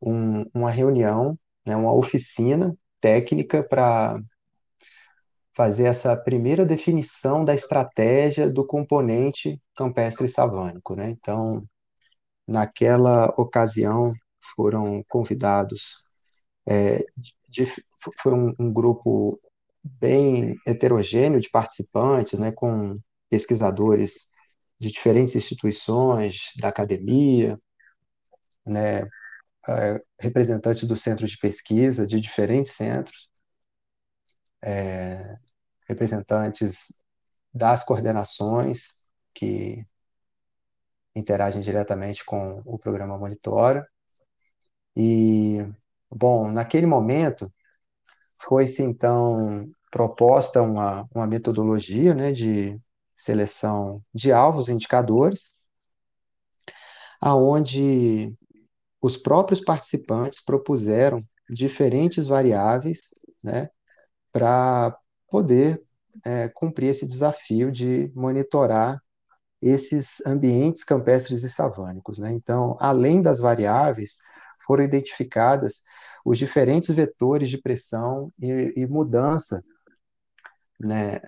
[0.00, 4.20] um, uma reunião, né, uma oficina técnica para
[5.54, 10.94] fazer essa primeira definição da estratégia do componente campestre savânico.
[10.94, 11.10] Né?
[11.10, 11.66] Então,
[12.46, 14.12] Naquela ocasião,
[14.54, 15.96] foram convidados,
[16.64, 17.04] é,
[17.48, 17.64] de,
[18.22, 19.40] foi um, um, grupo
[19.82, 24.30] bem heterogêneo de participantes, né, com pesquisadores
[24.78, 27.58] de diferentes instituições, da academia,
[28.64, 29.08] né,
[29.68, 33.28] é, representantes do centro de pesquisa, de diferentes centros,
[34.62, 35.36] é,
[35.88, 37.00] representantes
[37.52, 39.86] das coordenações que
[41.14, 43.86] interagem diretamente com o programa Monitora.
[44.94, 45.58] E,
[46.10, 47.52] bom, naquele momento,
[48.38, 52.78] foi-se então proposta uma, uma metodologia né, de
[53.16, 55.56] seleção de alvos indicadores,
[57.20, 58.32] aonde
[59.00, 63.70] os próprios participantes propuseram diferentes variáveis né,
[64.32, 64.96] para
[65.28, 65.82] poder
[66.24, 69.00] é, cumprir esse desafio de monitorar
[69.62, 72.18] esses ambientes campestres e savânicos.
[72.18, 72.32] Né?
[72.32, 74.18] Então, além das variáveis,
[74.66, 75.82] foram identificadas
[76.24, 79.64] os diferentes vetores de pressão e, e mudança
[80.78, 81.20] né,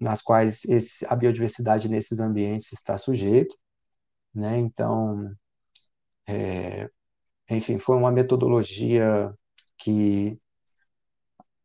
[0.00, 3.54] nas quais esse, a biodiversidade nesses ambientes está sujeita.
[4.34, 4.58] Né?
[4.58, 5.32] Então,
[6.26, 6.88] é,
[7.50, 9.32] enfim, foi uma metodologia
[9.78, 10.38] que,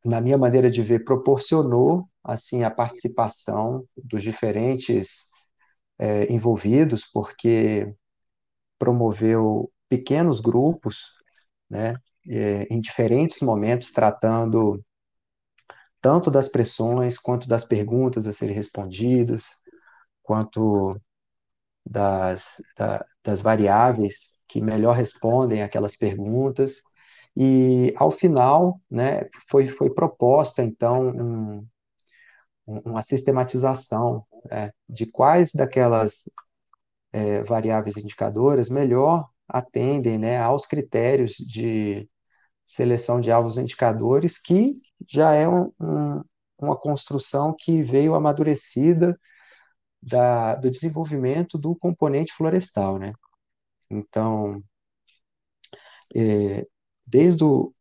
[0.06, 5.30] na minha maneira de ver, proporcionou assim a participação dos diferentes
[6.00, 7.94] é, envolvidos, porque
[8.80, 11.12] promoveu pequenos grupos,
[11.70, 11.96] né,
[12.28, 14.84] é, em diferentes momentos, tratando
[16.02, 19.56] tanto das pressões, quanto das perguntas a serem respondidas,
[20.24, 21.00] quanto
[21.86, 26.82] das, da, das variáveis que melhor respondem aquelas perguntas.
[27.36, 31.68] E, ao final, né, foi, foi proposta, então, um,
[32.66, 36.30] uma sistematização é, de quais daquelas
[37.12, 42.10] é, variáveis indicadoras melhor atendem né, aos critérios de
[42.71, 44.73] seleção de alvos indicadores, que
[45.07, 46.23] já é um, um,
[46.57, 49.19] uma construção que veio amadurecida
[50.01, 52.97] da, do desenvolvimento do componente florestal.
[52.97, 53.13] Né?
[53.89, 54.63] Então,
[56.15, 56.65] é,
[57.05, 57.73] desde o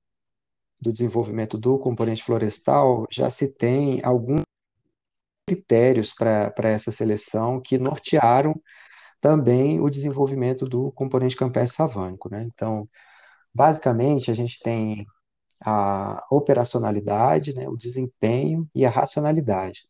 [0.81, 4.43] do desenvolvimento do componente florestal, já se tem algum
[5.47, 8.55] critérios para essa seleção que nortearam
[9.21, 12.31] também o desenvolvimento do componente campestre savânico.
[12.31, 12.45] Né?
[12.45, 12.89] Então,
[13.55, 15.07] basicamente, a gente tem
[15.65, 19.87] a operacionalidade, né, o desempenho e a racionalidade.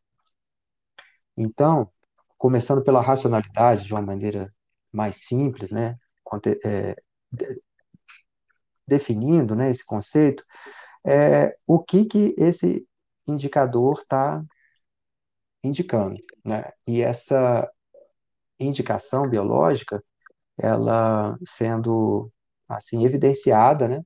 [1.36, 1.90] Então,
[2.36, 4.52] começando pela racionalidade, de uma maneira
[4.92, 5.96] mais simples, né,
[6.64, 6.96] é,
[8.86, 10.44] definindo né, esse conceito,
[11.04, 12.86] é, o que, que esse
[13.26, 14.42] indicador está
[15.62, 16.64] indicando, né?
[16.86, 17.70] E essa
[18.58, 20.02] indicação biológica,
[20.58, 22.30] ela sendo
[22.70, 24.02] assim evidenciada, né,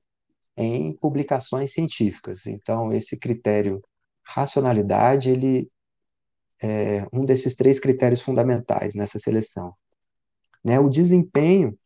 [0.57, 2.45] em publicações científicas.
[2.45, 3.81] Então, esse critério
[4.23, 5.69] racionalidade, ele
[6.61, 9.73] é um desses três critérios fundamentais nessa seleção.
[10.63, 10.79] Né?
[10.79, 11.77] O desempenho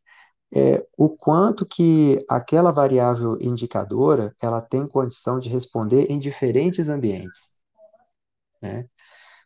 [0.54, 7.54] é o quanto que aquela variável indicadora ela tem condição de responder em diferentes ambientes.
[8.62, 8.86] Né?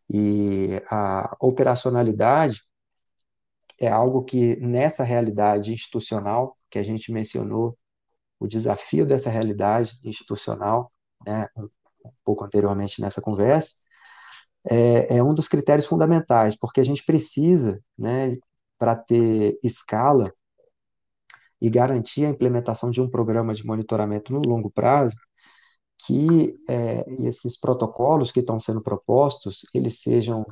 [0.10, 2.62] E a operacionalidade
[3.80, 7.78] é algo que, nessa realidade institucional que a gente mencionou,
[8.40, 10.92] o desafio dessa realidade institucional,
[11.24, 11.70] né, um
[12.26, 13.76] pouco anteriormente nessa conversa,
[14.68, 18.36] é, é um dos critérios fundamentais, porque a gente precisa, né,
[18.76, 20.34] para ter escala
[21.62, 25.16] e garantir a implementação de um programa de monitoramento no longo prazo,
[26.08, 30.44] que é, esses protocolos que estão sendo propostos, eles sejam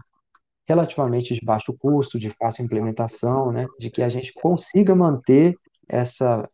[0.68, 6.48] relativamente de baixo custo, de fácil implementação, né, de que a gente consiga manter essa,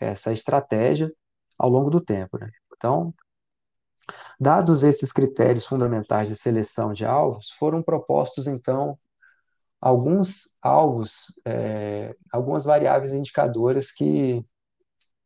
[0.00, 1.12] essa estratégia
[1.58, 2.38] ao longo do tempo.
[2.38, 2.50] Né?
[2.76, 3.14] Então,
[4.38, 8.98] dados esses critérios fundamentais de seleção de alvos, foram propostos, então,
[9.80, 14.44] alguns alvos, é, algumas variáveis indicadoras que,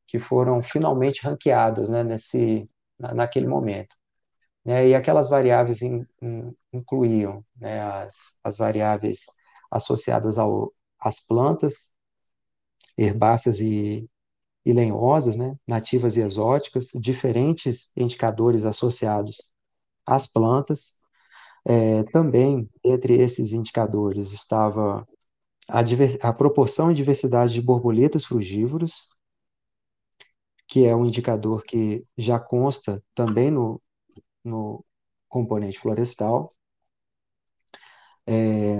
[0.06, 2.64] que foram finalmente ranqueadas né, nesse,
[2.98, 3.96] na, naquele momento.
[4.64, 9.26] Né, e aquelas variáveis in, in, incluíam né, as, as variáveis
[9.70, 11.92] associadas ao, às plantas,
[12.98, 14.08] herbáceas e,
[14.66, 19.42] e lenhosas, né, nativas e exóticas, diferentes indicadores associados
[20.06, 20.94] às plantas.
[21.66, 25.06] É, também, entre esses indicadores, estava
[25.68, 25.80] a,
[26.28, 29.08] a proporção e diversidade de borboletas frugívoros,
[30.66, 33.80] que é um indicador que já consta também no,
[34.44, 34.84] no
[35.28, 36.48] componente florestal.
[38.26, 38.78] É,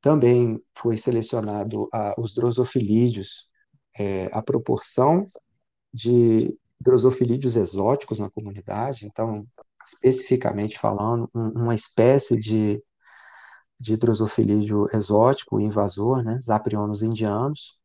[0.00, 3.49] também foi selecionado a, os drosofilídeos,
[4.00, 5.20] é, a proporção
[5.92, 9.46] de drosofilídeos exóticos na comunidade, então,
[9.86, 12.82] especificamente falando, um, uma espécie de,
[13.78, 17.78] de drosofilídeo exótico invasor, né, Zaprionos indianos,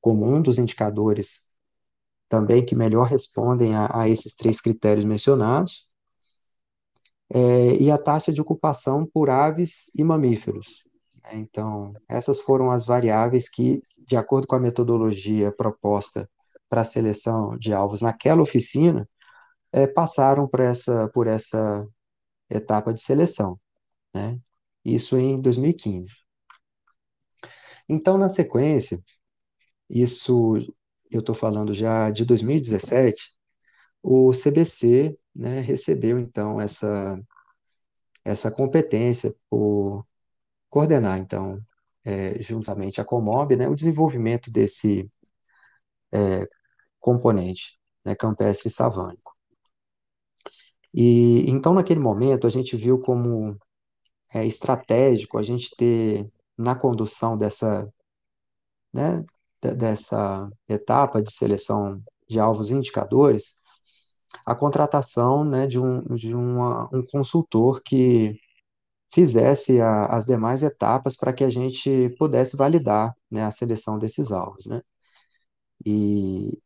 [0.00, 1.52] como um dos indicadores
[2.28, 5.86] também que melhor respondem a, a esses três critérios mencionados,
[7.32, 10.82] é, e a taxa de ocupação por aves e mamíferos.
[11.32, 16.28] Então, essas foram as variáveis que, de acordo com a metodologia proposta
[16.68, 19.08] para a seleção de alvos naquela oficina,
[19.72, 21.86] é, passaram por essa, por essa
[22.48, 23.58] etapa de seleção.
[24.14, 24.38] Né?
[24.84, 26.12] Isso em 2015.
[27.88, 29.02] Então, na sequência,
[29.88, 30.56] isso
[31.10, 33.34] eu estou falando já de 2017,
[34.02, 37.20] o CBC né, recebeu então essa,
[38.24, 40.06] essa competência por
[40.70, 41.60] coordenar, então,
[42.04, 45.10] é, juntamente a Comob, né, o desenvolvimento desse
[46.12, 46.48] é,
[47.00, 49.36] componente né, campestre savânico.
[50.94, 53.56] E então, naquele momento, a gente viu como
[54.32, 57.92] é estratégico a gente ter na condução dessa,
[58.92, 59.24] né,
[59.60, 63.60] dessa etapa de seleção de alvos indicadores
[64.44, 68.38] a contratação né, de, um, de uma, um consultor que
[69.12, 74.32] fizesse a, as demais etapas para que a gente pudesse validar né, a seleção desses
[74.32, 74.66] alvos.
[74.66, 74.82] Né?
[75.84, 76.58] E,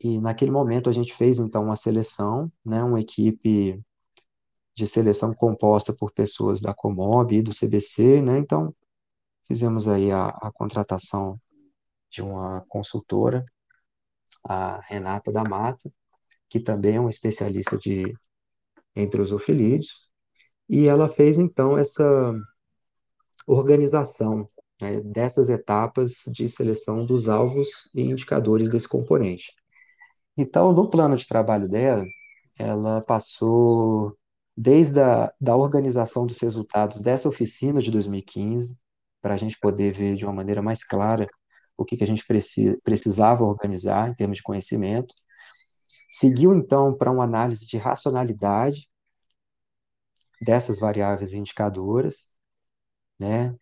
[0.00, 3.80] e naquele momento a gente fez então uma seleção, né, uma equipe
[4.74, 8.38] de seleção composta por pessoas da Comob e do CBC, né?
[8.38, 8.74] Então
[9.46, 11.40] fizemos aí a, a contratação
[12.10, 13.44] de uma consultora,
[14.44, 15.92] a Renata da Mata,
[16.48, 18.14] que também é uma especialista de
[18.96, 20.09] entrosofilídeos,
[20.70, 22.32] e ela fez então essa
[23.44, 24.48] organização
[24.80, 29.52] né, dessas etapas de seleção dos alvos e indicadores desse componente.
[30.36, 32.04] Então, no plano de trabalho dela,
[32.56, 34.16] ela passou
[34.56, 38.78] desde a da organização dos resultados dessa oficina de 2015,
[39.20, 41.26] para a gente poder ver de uma maneira mais clara
[41.76, 42.24] o que, que a gente
[42.84, 45.14] precisava organizar em termos de conhecimento,
[46.10, 48.89] Seguiu, então, para uma análise de racionalidade
[50.40, 52.28] dessas variáveis indicadoras,
[53.18, 53.54] né?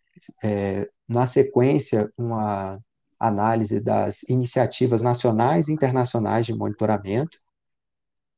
[0.43, 2.79] É, na sequência, uma
[3.19, 7.39] análise das iniciativas nacionais e internacionais de monitoramento,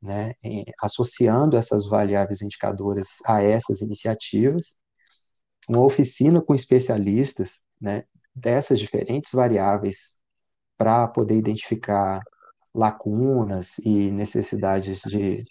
[0.01, 0.33] né,
[0.81, 4.79] associando essas variáveis indicadoras a essas iniciativas,
[5.69, 10.17] uma oficina com especialistas né, dessas diferentes variáveis
[10.77, 12.21] para poder identificar
[12.73, 15.43] lacunas e necessidades de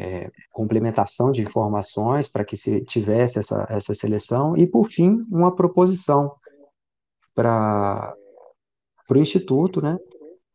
[0.00, 5.54] é, complementação de informações para que se tivesse essa, essa seleção, e, por fim, uma
[5.54, 6.34] proposição
[7.34, 8.14] para
[9.10, 9.98] o Instituto, né,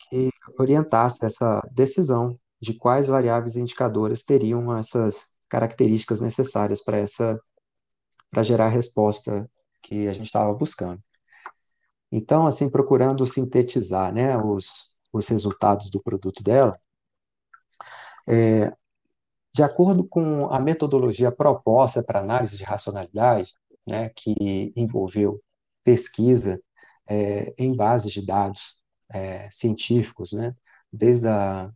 [0.10, 7.39] que orientasse essa decisão de quais variáveis indicadoras teriam essas características necessárias para essa
[8.31, 9.49] para gerar a resposta
[9.81, 11.01] que a gente estava buscando.
[12.12, 16.77] Então, assim, procurando sintetizar né, os, os resultados do produto dela,
[18.27, 18.73] é,
[19.55, 23.53] de acordo com a metodologia proposta para análise de racionalidade,
[23.87, 25.41] né, que envolveu
[25.81, 26.62] pesquisa
[27.08, 28.77] é, em bases de dados
[29.10, 30.53] é, científicos, né,
[30.91, 31.71] desde a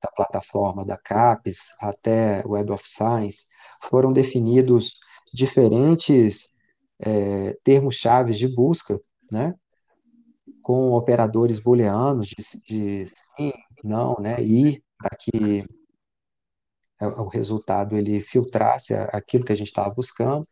[0.00, 3.46] da plataforma da CAPES até Web of Science,
[3.82, 5.00] foram definidos
[5.32, 6.52] diferentes
[7.00, 9.00] é, termos-chave de busca
[9.32, 9.54] né?
[10.62, 14.40] Com operadores booleanos de, de sim, não, né?
[14.40, 15.64] E para que
[17.00, 20.46] o resultado ele filtrasse aquilo que a gente estava buscando.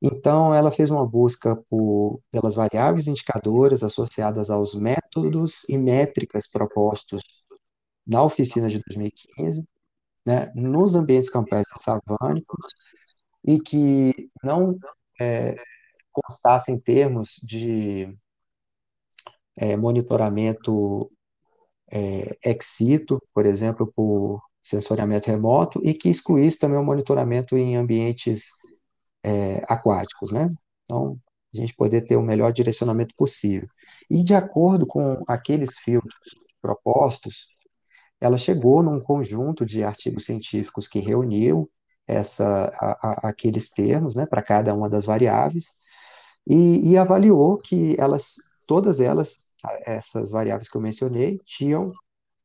[0.00, 7.22] Então, ela fez uma busca por, pelas variáveis indicadoras associadas aos métodos e métricas propostos
[8.06, 9.64] na oficina de 2015,
[10.26, 12.66] né, nos ambientes campestres savânicos,
[13.44, 14.76] e que não
[15.20, 15.56] é,
[16.12, 18.16] constassem termos de
[19.56, 21.10] é, monitoramento
[21.90, 27.76] é, ex situ, por exemplo, por sensoriamento remoto, e que excluísse também o monitoramento em
[27.76, 28.50] ambientes
[29.22, 30.50] é, aquáticos, né?
[30.84, 31.18] Então,
[31.54, 33.68] a gente poder ter o melhor direcionamento possível.
[34.08, 36.14] E de acordo com aqueles filtros
[36.60, 37.48] propostos,
[38.20, 41.70] ela chegou num conjunto de artigos científicos que reuniu
[42.06, 45.82] essa, a, a, aqueles termos, né, para cada uma das variáveis,
[46.46, 48.34] e, e avaliou que elas,
[48.66, 49.36] todas elas,
[49.84, 51.92] essas variáveis que eu mencionei, tinham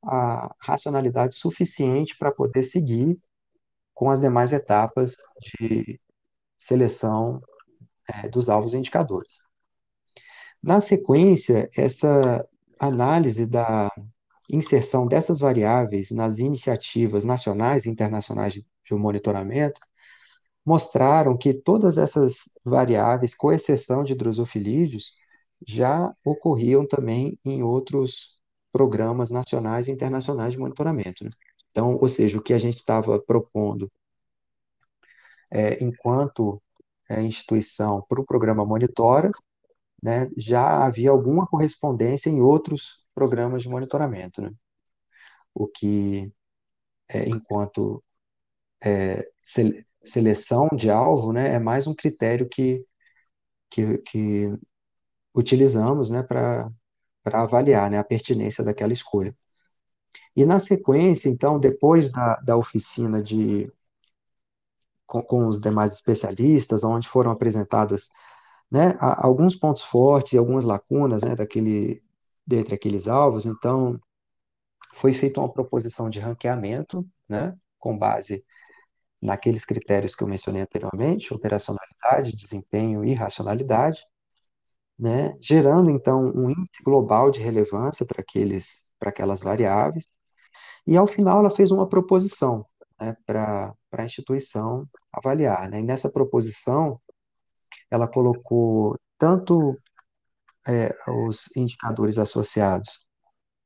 [0.04, 3.18] a racionalidade suficiente para poder seguir
[3.93, 6.00] com as demais etapas de
[6.58, 7.41] seleção
[8.08, 9.39] é, dos alvos indicadores.
[10.62, 12.48] Na sequência, essa
[12.80, 13.91] análise da
[14.50, 19.82] inserção dessas variáveis nas iniciativas nacionais e internacionais de, de monitoramento
[20.66, 25.14] mostraram que todas essas variáveis, com exceção de drosofilídeos,
[25.66, 28.37] já ocorriam também em outros
[28.72, 31.24] programas nacionais e internacionais de monitoramento.
[31.24, 31.30] Né?
[31.72, 33.91] Então, ou seja, o que a gente estava propondo
[35.51, 36.61] é, enquanto
[37.09, 39.32] é, instituição para o programa Monitora,
[40.01, 44.51] né, já havia alguma correspondência em outros programas de monitoramento, né?
[45.53, 46.32] o que,
[47.09, 48.03] é, enquanto
[48.84, 49.28] é,
[50.03, 52.86] seleção de alvo, né, é mais um critério que,
[53.70, 54.53] que, que
[55.34, 56.72] utilizamos né, para
[57.34, 59.36] avaliar né, a pertinência daquela escolha.
[60.36, 63.71] E na sequência, então, depois da, da oficina de
[65.05, 68.09] com, com os demais especialistas, onde foram apresentadas
[68.69, 72.03] né, alguns pontos fortes e algumas lacunas né, daquele,
[72.45, 73.45] dentre aqueles alvos.
[73.45, 73.99] Então,
[74.93, 78.45] foi feita uma proposição de ranqueamento, né, com base
[79.21, 84.05] naqueles critérios que eu mencionei anteriormente, operacionalidade, desempenho e racionalidade,
[84.98, 90.06] né, gerando então um índice global de relevância para aqueles para aquelas variáveis.
[90.86, 92.66] E ao final ela fez uma proposição
[93.00, 95.70] né, para a instituição avaliar.
[95.70, 95.80] Né?
[95.80, 97.00] E nessa proposição,
[97.91, 99.78] ela colocou tanto
[100.68, 103.00] é, os indicadores associados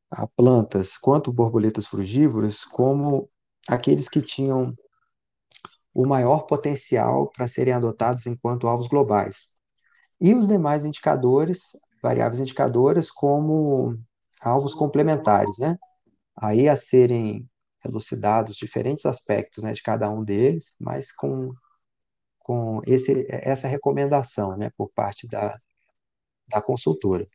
[0.10, 3.30] a plantas quanto borboletas frugívoras, como
[3.68, 4.76] aqueles que tinham
[5.94, 9.56] o maior potencial para serem adotados enquanto alvos globais.
[10.22, 13.98] E os demais indicadores, variáveis indicadoras, como
[14.40, 15.78] alvos complementares, né?
[16.36, 17.50] Aí a serem
[17.84, 21.52] elucidados diferentes aspectos né, de cada um deles, mas com,
[22.38, 25.60] com esse, essa recomendação né, por parte da,
[26.48, 27.28] da consultora.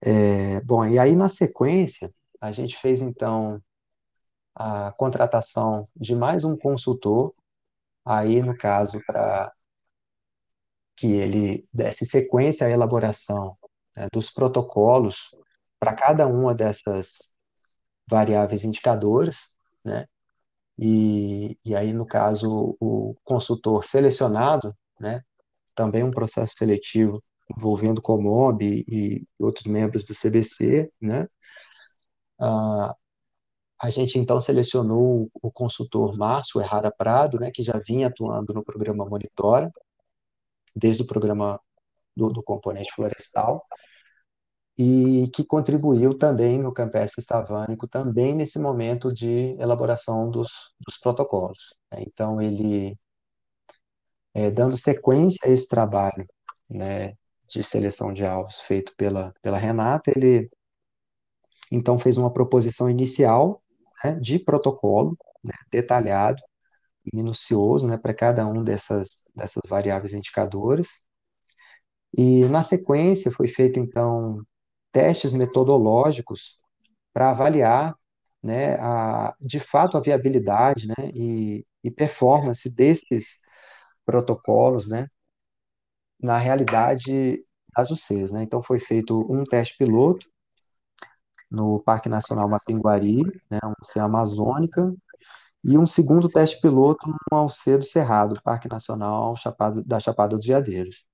[0.00, 3.62] É, bom, e aí na sequência, a gente fez então
[4.54, 7.34] a contratação de mais um consultor,
[8.04, 9.50] aí no caso para
[10.96, 13.56] que ele desse sequência à elaboração
[13.96, 15.30] né, dos protocolos
[15.80, 17.32] para cada uma dessas
[18.08, 19.48] variáveis indicadoras,
[19.84, 20.06] né?
[20.78, 25.22] E, e aí, no caso, o consultor selecionado, né?
[25.74, 27.22] Também um processo seletivo
[27.56, 31.28] envolvendo o Comob e, e outros membros do CBC, né?
[32.40, 32.94] Ah,
[33.80, 38.64] a gente então selecionou o consultor Márcio Errara Prado, né, que já vinha atuando no
[38.64, 39.72] programa Monitora,
[40.74, 41.60] desde o programa
[42.16, 43.64] do, do componente florestal,
[44.76, 50.48] e que contribuiu também no campestre savânico, também nesse momento de elaboração dos,
[50.80, 51.74] dos protocolos.
[51.90, 52.02] Né?
[52.06, 52.98] Então, ele,
[54.34, 56.26] é, dando sequência a esse trabalho
[56.68, 57.14] né,
[57.48, 60.50] de seleção de alvos feito pela, pela Renata, ele
[61.70, 63.62] então fez uma proposição inicial
[64.04, 66.42] né, de protocolo né, detalhado
[67.12, 70.88] minucioso né, para cada um dessas, dessas variáveis indicadoras.
[72.16, 74.42] E na sequência foi feito então
[74.92, 76.58] testes metodológicos
[77.12, 77.94] para avaliar,
[78.42, 83.38] né, a, de fato, a viabilidade, né, e, e performance desses
[84.06, 85.08] protocolos, né,
[86.20, 87.44] na realidade
[87.76, 88.42] das UCs, né.
[88.42, 90.26] Então, foi feito um teste piloto
[91.50, 94.94] no Parque Nacional Mapinguari, né, uma UC amazônica,
[95.64, 100.46] e um segundo teste piloto no UC do Cerrado, Parque Nacional Chapada, da Chapada dos
[100.46, 101.04] Veadeiros.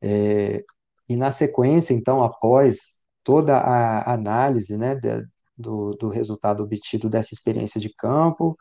[0.00, 0.64] É,
[1.08, 5.24] e na sequência, então, após toda a análise né, de,
[5.56, 8.56] do, do resultado obtido dessa experiência de campo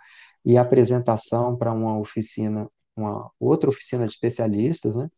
[0.45, 5.09] e apresentação para uma oficina, uma outra oficina de especialistas, né,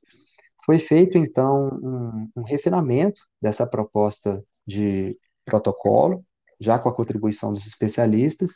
[0.66, 6.26] foi feito, então, um, um refinamento dessa proposta de protocolo,
[6.60, 8.54] já com a contribuição dos especialistas,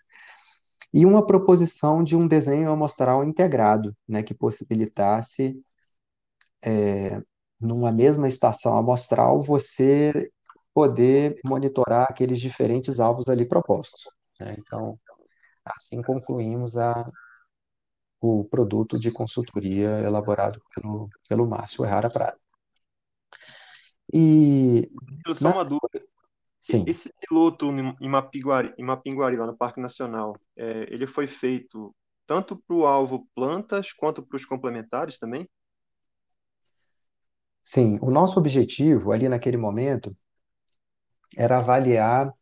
[0.94, 5.62] e uma proposição de um desenho amostral integrado, né, que possibilitasse,
[6.62, 7.22] é,
[7.60, 10.32] numa mesma estação amostral, você
[10.74, 14.04] poder monitorar aqueles diferentes alvos ali propostos.
[14.40, 14.56] Né?
[14.60, 15.00] Então,
[15.66, 17.12] assim concluímos a,
[18.22, 22.38] o produto de consultoria elaborado pelo, pelo Márcio Errara Prado.
[24.14, 24.90] E
[25.36, 25.87] só uma dúvida.
[26.70, 26.84] Sim.
[26.86, 27.68] Esse piloto
[28.02, 31.96] em Mapinguari, em Mapinguari, lá no Parque Nacional, é, ele foi feito
[32.26, 35.48] tanto para o alvo plantas quanto para os complementares também?
[37.64, 40.14] Sim, o nosso objetivo ali naquele momento
[41.38, 42.34] era avaliar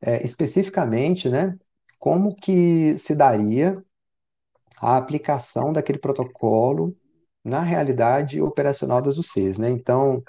[0.00, 1.58] é, especificamente, né,
[1.98, 3.82] como que se daria
[4.80, 6.96] a aplicação daquele protocolo
[7.44, 9.70] na realidade operacional das UCs, né?
[9.70, 10.22] Então,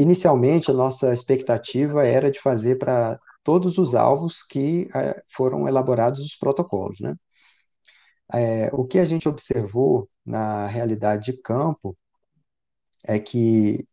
[0.00, 6.20] inicialmente a nossa expectativa era de fazer para todos os alvos que é, foram elaborados
[6.20, 7.14] os protocolos, né?
[8.32, 11.96] É, o que a gente observou na realidade de campo
[13.04, 13.86] é que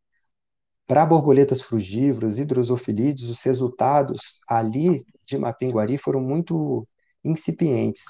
[0.88, 6.88] para borboletas frugívoras e drosofilídeos, os resultados ali de Mapinguari foram muito
[7.24, 8.04] incipientes,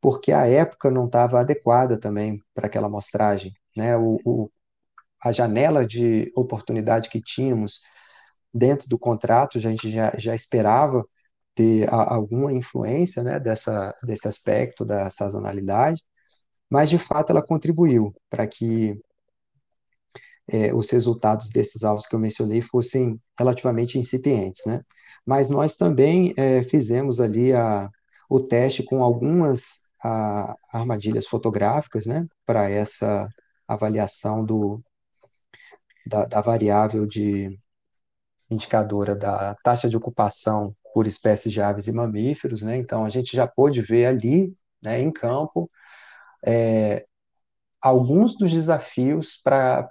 [0.00, 3.52] porque a época não estava adequada também para aquela amostragem.
[3.76, 3.96] Né?
[3.96, 4.50] O, o,
[5.22, 7.80] a janela de oportunidade que tínhamos
[8.52, 11.04] dentro do contrato, a gente já, já esperava
[11.54, 16.02] ter a, alguma influência né, dessa, desse aspecto da sazonalidade,
[16.70, 18.98] mas de fato ela contribuiu para que
[20.48, 24.82] é, os resultados desses alvos que eu mencionei fossem relativamente incipientes, né?
[25.24, 27.88] Mas nós também é, fizemos ali a,
[28.28, 32.26] o teste com algumas a, armadilhas fotográficas, né?
[32.44, 33.28] Para essa
[33.68, 34.82] avaliação do,
[36.06, 37.58] da, da variável de
[38.50, 42.76] indicadora da taxa de ocupação por espécies de aves e mamíferos, né?
[42.76, 45.70] Então a gente já pôde ver ali, né, em campo,
[46.44, 47.06] é,
[47.80, 49.88] alguns dos desafios para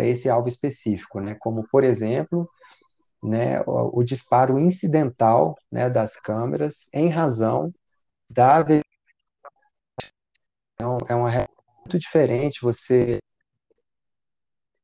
[0.00, 1.36] esse alvo específico, né?
[1.40, 2.48] Como, por exemplo,
[3.22, 7.72] né, o, o disparo incidental né, das câmeras em razão
[8.30, 8.62] da
[10.74, 11.30] então, é uma
[11.80, 13.18] muito diferente você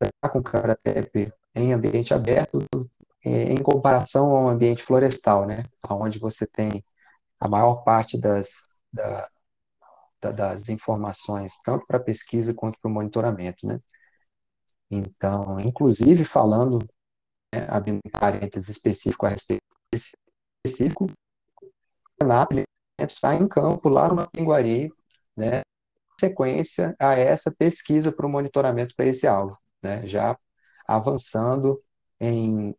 [0.07, 2.59] estar com karatep em ambiente aberto
[3.23, 6.83] é, em comparação ao ambiente florestal, né, onde você tem
[7.39, 9.29] a maior parte das, da,
[10.31, 13.79] das informações, tanto para pesquisa quanto para o monitoramento, né?
[14.89, 16.79] Então, inclusive falando,
[17.53, 21.07] né, abrindo um parênteses específico a respeito específico,
[22.21, 24.91] a está em campo lá no Mapinguari,
[25.35, 25.61] né,
[26.19, 30.37] sequência a essa pesquisa para o monitoramento para esse alvo, né, já
[30.87, 31.79] avançando
[32.19, 32.75] em,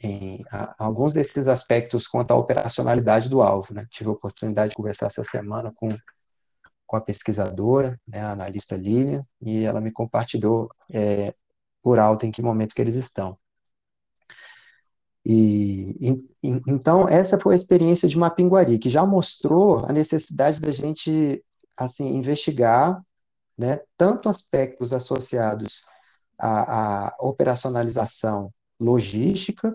[0.00, 4.76] em a, alguns desses aspectos quanto à operacionalidade do alvo, né, tive a oportunidade de
[4.76, 5.88] conversar essa semana com
[6.86, 11.34] com a pesquisadora, né, a analista Lilian, e ela me compartilhou é,
[11.82, 13.36] por alto em que momento que eles estão.
[15.24, 20.70] E, e, então essa foi a experiência de Mapinguari, que já mostrou a necessidade da
[20.70, 21.44] gente
[21.76, 23.02] assim investigar,
[23.58, 25.82] né, tanto aspectos associados
[26.38, 29.74] à, à operacionalização logística,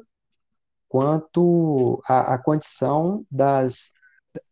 [0.88, 3.91] quanto a, a condição das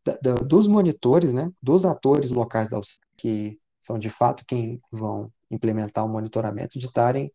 [0.03, 5.31] da, dos monitores, né, dos atores locais da UC, que são de fato quem vão
[5.49, 7.31] implementar o monitoramento, de estarem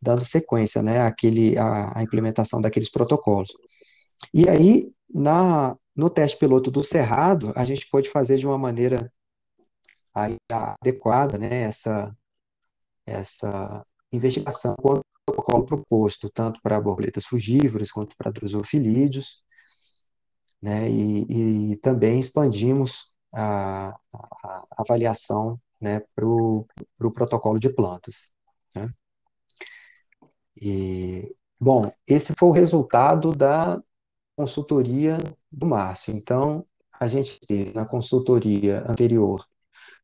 [0.00, 3.50] dando sequência, né, àquele, à, à implementação daqueles protocolos.
[4.32, 9.10] E aí, na, no teste piloto do Cerrado, a gente pode fazer de uma maneira
[10.48, 12.14] adequada, né, essa,
[13.06, 13.84] essa
[14.14, 19.42] investigação com o protocolo proposto, tanto para borboletas frugívoras quanto para drosofilídeos,
[20.60, 27.68] né, e, e também expandimos a, a, a avaliação né, para o pro protocolo de
[27.68, 28.32] plantas.
[28.74, 28.90] Né.
[30.56, 33.82] E, bom, esse foi o resultado da
[34.36, 35.18] consultoria
[35.50, 36.14] do Márcio.
[36.14, 36.64] Então,
[36.98, 39.46] a gente teve na consultoria anterior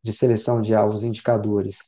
[0.03, 1.79] de seleção de alvos indicadores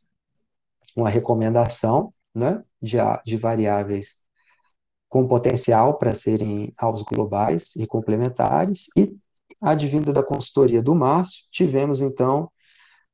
[0.97, 4.23] uma recomendação né, de, de variáveis
[5.09, 9.15] com potencial para serem alvos globais e complementares, e
[9.61, 12.51] advinda da consultoria do Márcio, tivemos então,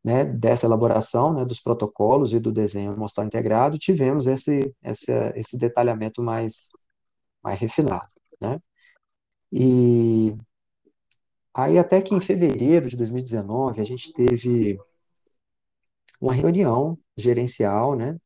[0.05, 5.59] né, dessa elaboração né, dos protocolos e do desenho amostral integrado, tivemos esse, esse, esse
[5.59, 6.69] detalhamento mais,
[7.43, 8.09] mais refinado.
[8.41, 8.61] Né?
[9.53, 10.37] E
[11.53, 14.79] aí até que em fevereiro de 2019 a gente teve
[16.21, 18.17] uma reunião gerencial, né,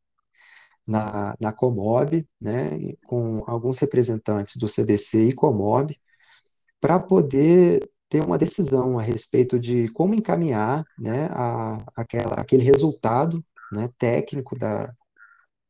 [0.86, 2.70] na, na Comob, né,
[3.06, 5.96] com alguns representantes do CBC e Comob,
[6.80, 13.44] para poder ter uma decisão a respeito de como encaminhar né, a, aquela, aquele resultado
[13.72, 14.92] né, técnico da,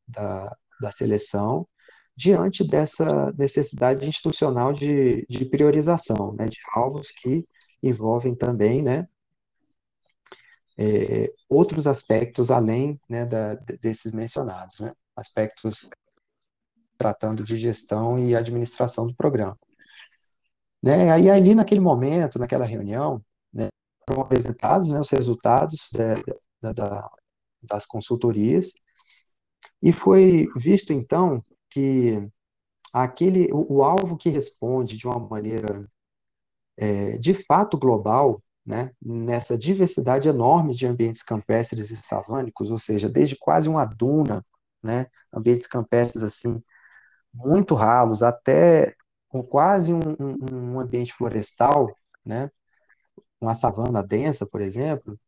[0.08, 1.68] da, da seleção
[2.16, 7.46] diante dessa necessidade institucional de, de priorização, né, de alvos que
[7.82, 9.06] envolvem também né,
[10.78, 15.88] é, outros aspectos além né, da, desses mencionados, né, aspectos
[16.96, 19.58] tratando de gestão e administração do programa.
[20.82, 23.68] Né, aí ali naquele momento, naquela reunião, né,
[24.06, 25.90] foram apresentados né, os resultados
[26.60, 27.10] da, da,
[27.62, 28.72] das consultorias
[29.80, 32.28] e foi visto então que
[32.92, 35.88] aquele o, o alvo que responde de uma maneira
[36.76, 43.08] é, de fato global, né, nessa diversidade enorme de ambientes campestres e savânicos, ou seja,
[43.08, 44.44] desde quase uma duna,
[44.82, 46.62] né, ambientes campestres assim
[47.34, 48.94] muito ralos até
[49.28, 51.94] com quase um, um, um ambiente florestal,
[52.24, 52.50] né,
[53.40, 55.18] uma savana densa, por exemplo,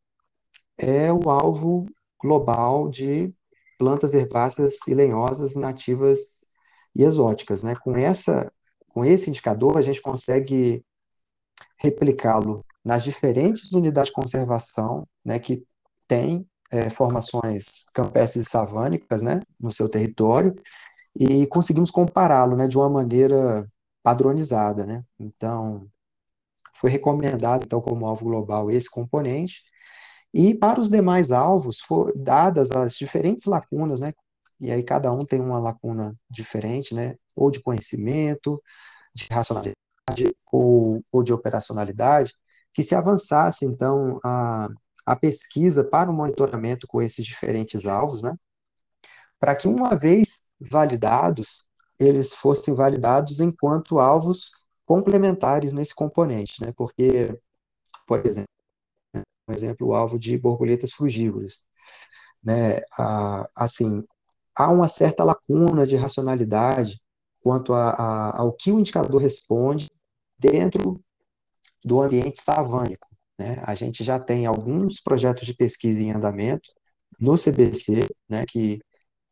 [0.78, 1.86] é o alvo
[2.20, 3.34] global de
[3.78, 6.46] plantas herbáceas e lenhosas nativas
[6.94, 7.74] e exóticas, né?
[7.74, 8.52] Com essa,
[8.88, 10.80] com esse indicador, a gente consegue
[11.78, 15.64] replicá-lo nas diferentes unidades de conservação, né, que
[16.06, 20.54] têm é, formações campestres e savânicas, né, no seu território,
[21.16, 23.66] e conseguimos compará-lo, né, de uma maneira
[24.02, 25.02] padronizada, né?
[25.18, 25.88] Então,
[26.74, 29.62] foi recomendado, então, como alvo global esse componente,
[30.32, 34.12] e para os demais alvos, for, dadas as diferentes lacunas, né?
[34.60, 37.16] E aí cada um tem uma lacuna diferente, né?
[37.36, 38.60] Ou de conhecimento,
[39.14, 39.76] de racionalidade,
[40.50, 42.34] ou, ou de operacionalidade,
[42.74, 44.68] que se avançasse, então, a,
[45.06, 48.34] a pesquisa para o monitoramento com esses diferentes alvos, né?
[49.38, 51.64] Para que, uma vez validados,
[51.98, 54.50] eles fossem validados enquanto alvos
[54.84, 56.72] complementares nesse componente, né?
[56.76, 57.38] Porque,
[58.06, 58.48] por exemplo,
[59.48, 61.62] um exemplo, o alvo de borboletas frugívoras.
[62.42, 62.80] Né?
[62.98, 64.02] Ah, assim,
[64.54, 67.00] há uma certa lacuna de racionalidade
[67.40, 69.88] quanto a, a, ao que o indicador responde
[70.38, 71.00] dentro
[71.84, 73.08] do ambiente savânico.
[73.38, 73.62] Né?
[73.64, 76.70] A gente já tem alguns projetos de pesquisa em andamento
[77.18, 78.80] no CBC, né, que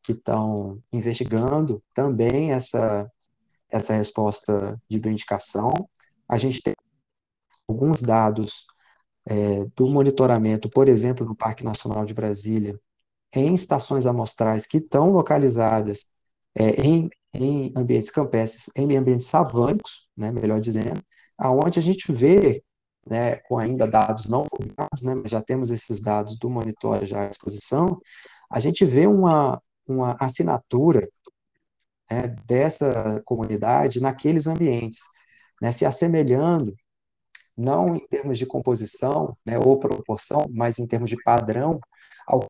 [0.09, 3.11] estão investigando também essa
[3.73, 5.73] essa resposta de bioindicação.
[6.29, 6.75] A gente tem
[7.67, 8.67] alguns dados
[9.25, 12.79] é, do monitoramento, por exemplo, no Parque Nacional de Brasília,
[13.35, 16.05] em estações amostrais que estão localizadas
[16.55, 21.03] é, em, em ambientes campestres, em ambientes savânicos, né, melhor dizendo,
[21.43, 22.63] aonde a gente vê,
[23.05, 27.25] né, com ainda dados não publicados, né, mas já temos esses dados do monitor já
[27.25, 28.01] à disposição,
[28.49, 31.09] a gente vê uma, uma assinatura
[32.09, 35.01] né, dessa comunidade naqueles ambientes,
[35.61, 36.75] né, se assemelhando
[37.57, 41.81] não em termos de composição né, ou proporção, mas em termos de padrão,
[42.27, 42.47] ao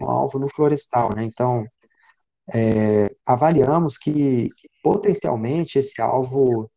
[0.00, 1.10] alvo no florestal.
[1.14, 1.24] Né?
[1.24, 1.66] Então,
[2.52, 4.46] é, avaliamos que
[4.82, 6.70] potencialmente esse alvo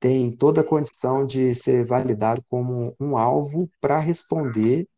[0.00, 4.88] tem toda a condição de ser validado como um alvo para responder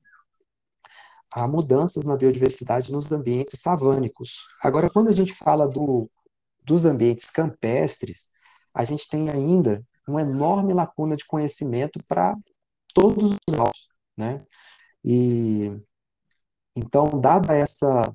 [1.31, 4.47] a mudanças na biodiversidade nos ambientes savânicos.
[4.63, 6.09] Agora, quando a gente fala do,
[6.65, 8.27] dos ambientes campestres,
[8.73, 12.37] a gente tem ainda uma enorme lacuna de conhecimento para
[12.95, 14.45] todos os alvos, né?
[15.05, 15.73] E
[16.77, 18.15] então, dada essa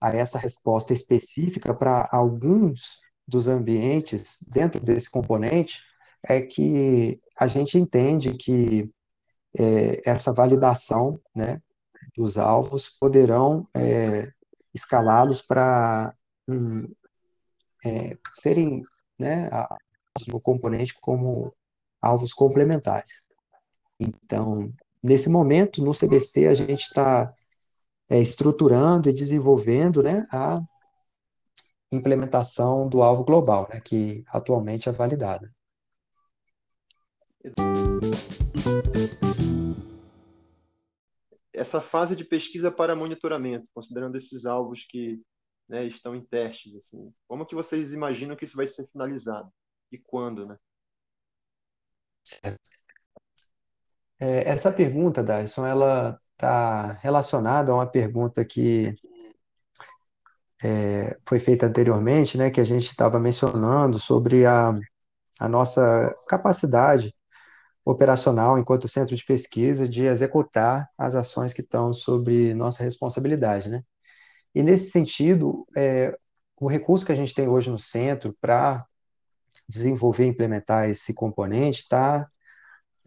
[0.00, 3.00] a essa resposta específica para alguns
[3.30, 5.82] dos ambientes dentro desse componente,
[6.22, 8.90] é que a gente entende que
[9.58, 11.62] é, essa validação né,
[12.16, 14.30] dos alvos poderão é,
[14.74, 16.14] escalá-los para
[16.48, 16.86] um,
[17.84, 18.82] é, serem
[19.18, 19.48] né,
[20.28, 21.54] no componente como
[22.02, 23.22] alvos complementares.
[23.98, 24.72] Então,
[25.02, 27.32] nesse momento, no CBC, a gente está
[28.08, 30.60] é, estruturando e desenvolvendo né, a
[31.92, 35.52] implementação do alvo global, né, que atualmente é validada.
[41.52, 45.20] Essa fase de pesquisa para monitoramento, considerando esses alvos que
[45.68, 49.50] né, estão em testes, assim, como que vocês imaginam que isso vai ser finalizado?
[49.92, 50.56] e quando, né?
[54.18, 58.94] É, essa pergunta, Darson, ela está relacionada a uma pergunta que
[60.62, 64.78] é, foi feita anteriormente, né, que a gente estava mencionando sobre a,
[65.38, 67.14] a nossa capacidade
[67.84, 73.82] operacional, enquanto centro de pesquisa, de executar as ações que estão sob nossa responsabilidade, né?
[74.54, 76.16] E nesse sentido, é,
[76.56, 78.84] o recurso que a gente tem hoje no centro para
[79.68, 82.28] desenvolver e implementar esse componente está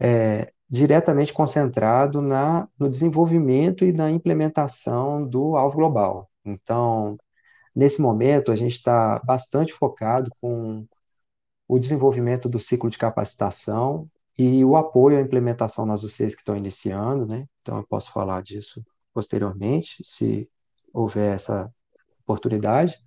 [0.00, 6.30] é, diretamente concentrado na, no desenvolvimento e na implementação do alvo global.
[6.44, 7.16] Então,
[7.74, 10.86] nesse momento, a gente está bastante focado com
[11.68, 16.56] o desenvolvimento do ciclo de capacitação e o apoio à implementação nas UCs que estão
[16.56, 17.46] iniciando, né?
[17.62, 20.48] Então, eu posso falar disso posteriormente, se
[20.92, 21.72] houver essa
[22.22, 22.98] oportunidade.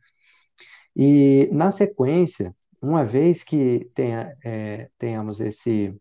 [0.95, 5.95] E, na sequência, uma vez que tenha, é, tenhamos esse,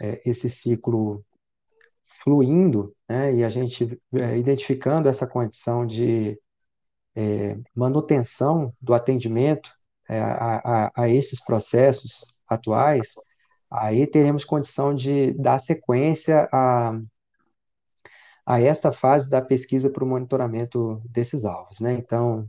[0.00, 1.24] é, esse ciclo
[2.22, 6.38] fluindo, né, e a gente é, identificando essa condição de
[7.16, 9.70] é, manutenção do atendimento
[10.08, 13.14] é, a, a, a esses processos atuais,
[13.70, 17.00] aí teremos condição de dar sequência a,
[18.44, 21.94] a essa fase da pesquisa para o monitoramento desses alvos, né?
[21.94, 22.48] Então,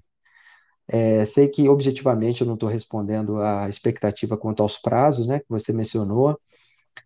[0.88, 5.50] é, sei que objetivamente eu não estou respondendo à expectativa quanto aos prazos, né, que
[5.50, 6.40] você mencionou,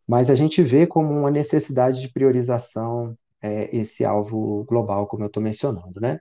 [0.08, 5.28] mas a gente vê como uma necessidade de priorização é, esse alvo global, como eu
[5.28, 6.20] estou mencionando, né?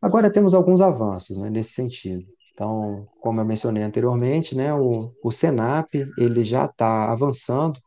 [0.00, 2.24] Agora temos alguns avanços, né, nesse sentido.
[2.52, 5.86] Então, como eu mencionei anteriormente, né, o, o Senap
[6.18, 7.80] ele já está avançando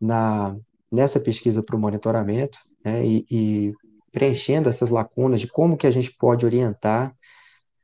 [0.00, 0.56] na,
[0.90, 3.74] nessa pesquisa para o monitoramento né, e, e,
[4.12, 7.14] preenchendo essas lacunas de como que a gente pode orientar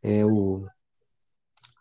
[0.02, 0.66] é, o,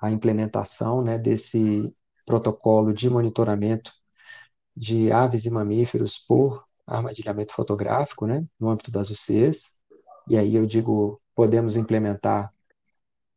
[0.01, 1.93] a implementação né, desse
[2.25, 3.91] protocolo de monitoramento
[4.75, 9.71] de aves e mamíferos por armadilhamento fotográfico, né, no âmbito das UCs.
[10.29, 12.53] E aí eu digo, podemos implementar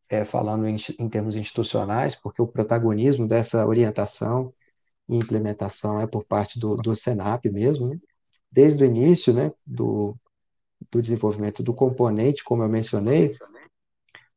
[0.09, 4.53] é, falando em, em, termos institucionais, porque o protagonismo dessa orientação
[5.09, 7.99] e implementação é por parte do, do Senap mesmo, né?
[8.51, 10.17] desde o início né, do,
[10.91, 13.29] do desenvolvimento do componente, como eu mencionei,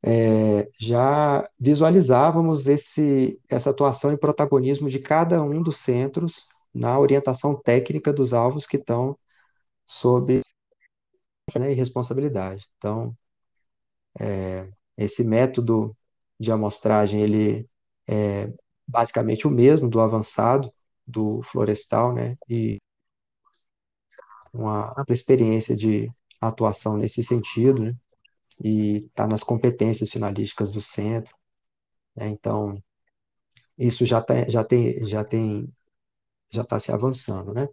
[0.04, 7.56] é, já visualizávamos esse, essa atuação e protagonismo de cada um dos centros na orientação
[7.56, 9.18] técnica dos alvos que estão
[9.86, 10.42] sob
[11.58, 12.68] né, responsabilidade.
[12.78, 13.16] Então,
[14.20, 15.96] é, esse método
[16.40, 17.68] de amostragem, ele
[18.08, 18.52] é
[18.88, 20.72] basicamente o mesmo do avançado,
[21.06, 22.78] do florestal, né, e
[24.54, 26.10] uma ampla experiência de
[26.40, 27.96] atuação nesse sentido, né,
[28.64, 31.36] e está nas competências finalísticas do centro,
[32.16, 32.82] né, então
[33.78, 35.68] isso já, tá, já tem já tem
[36.50, 37.68] já está se avançando, né.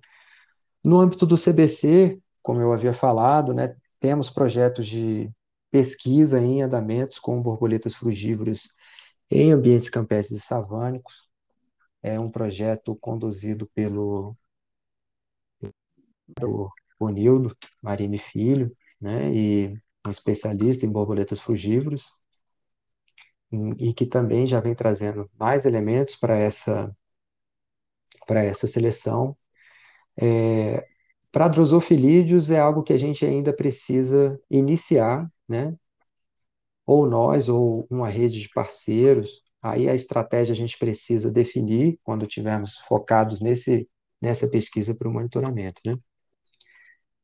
[0.84, 5.30] No âmbito do CBC, como eu havia falado, né, temos projetos de
[5.70, 8.68] pesquisa em andamentos com borboletas frugívoras
[9.30, 11.28] em ambientes campestres e savânicos.
[12.02, 14.36] É um projeto conduzido pelo
[16.98, 19.68] o Nildo Marini Filho, né, e
[20.06, 22.10] um especialista em borboletas frugívoras,
[23.78, 26.94] e que também já vem trazendo mais elementos para essa
[28.26, 29.36] para essa seleção.
[30.20, 30.86] É,
[31.30, 35.74] para drosofilídeos é algo que a gente ainda precisa iniciar, né?
[36.86, 39.42] Ou nós, ou uma rede de parceiros.
[39.62, 43.88] Aí a estratégia a gente precisa definir quando tivermos focados nesse,
[44.20, 45.96] nessa pesquisa para o monitoramento, né?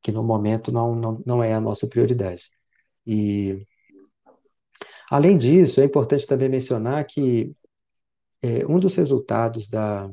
[0.03, 2.51] Que no momento não, não, não é a nossa prioridade.
[3.07, 3.67] E,
[5.11, 7.55] além disso, é importante também mencionar que
[8.43, 10.11] é, um dos resultados da,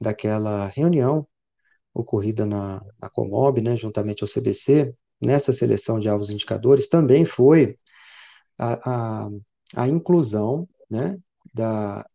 [0.00, 1.26] daquela reunião
[2.00, 7.78] ocorrida na, na Comob, né, juntamente ao CBC, nessa seleção de alvos indicadores, também foi
[8.58, 9.30] a, a,
[9.76, 11.18] a inclusão né,
[11.54, 12.06] da,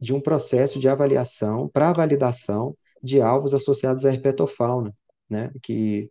[0.00, 4.94] de um processo de avaliação para validação de alvos associados à herpetofauna,
[5.28, 6.10] né, que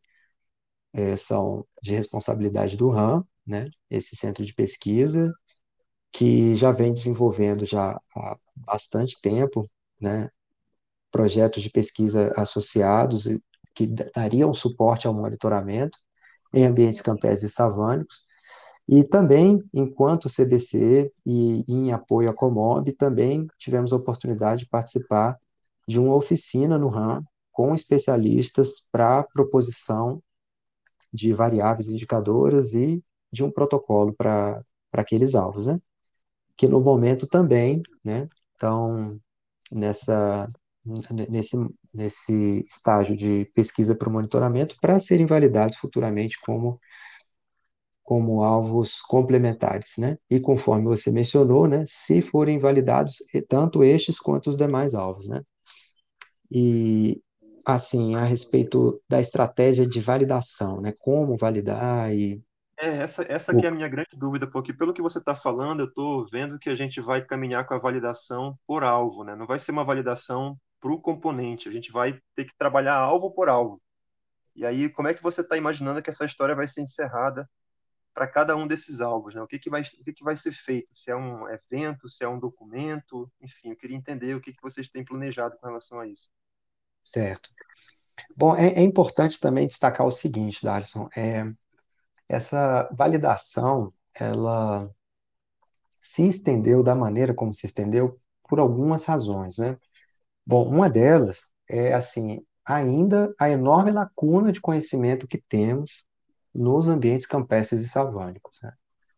[0.94, 5.34] é, são de responsabilidade do RAM, né, esse centro de pesquisa,
[6.12, 10.30] que já vem desenvolvendo já há bastante tempo, né,
[11.12, 13.28] projetos de pesquisa associados
[13.74, 15.98] que dariam suporte ao monitoramento
[16.54, 18.28] em ambientes campestres e savânicos,
[18.90, 25.38] e também, enquanto CBC e em apoio à Comob, também tivemos a oportunidade de participar
[25.86, 30.22] de uma oficina no RAM com especialistas para proposição
[31.12, 35.82] de variáveis indicadoras e de um protocolo para aqueles alvos, né?
[36.56, 39.20] Que no momento também, né, estão
[39.72, 40.46] nessa
[41.30, 41.58] nesse,
[41.94, 46.80] nesse estágio de pesquisa para o monitoramento para serem validados futuramente como,
[48.04, 50.18] como alvos complementares, né?
[50.30, 53.18] E conforme você mencionou, né, se forem validados
[53.48, 55.42] tanto estes quanto os demais alvos, né?
[56.52, 57.22] e
[57.66, 60.94] assim, a respeito da estratégia de validação, né?
[61.02, 62.42] Como validar e
[62.80, 65.80] É, essa, essa que é a minha grande dúvida, porque pelo que você está falando,
[65.82, 69.36] eu estou vendo que a gente vai caminhar com a validação por alvo, né?
[69.36, 73.32] Não vai ser uma validação para o componente, a gente vai ter que trabalhar alvo
[73.32, 73.82] por alvo.
[74.56, 77.50] E aí, como é que você está imaginando que essa história vai ser encerrada
[78.14, 79.42] para cada um desses alvos, né?
[79.42, 80.90] O que que vai, o que que vai ser feito?
[80.96, 84.62] Se é um evento, se é um documento, enfim, eu queria entender o que que
[84.62, 86.30] vocês têm planejado com relação a isso.
[87.04, 87.50] certo.
[88.36, 91.44] Bom, é, é importante também destacar o seguinte, Darson, é,
[92.28, 94.90] essa validação, ela
[96.02, 99.78] se estendeu da maneira como se estendeu por algumas razões, né?
[100.48, 106.06] Bom, uma delas é, assim, ainda a enorme lacuna de conhecimento que temos
[106.56, 108.72] nos ambientes campestres e savânicos, né?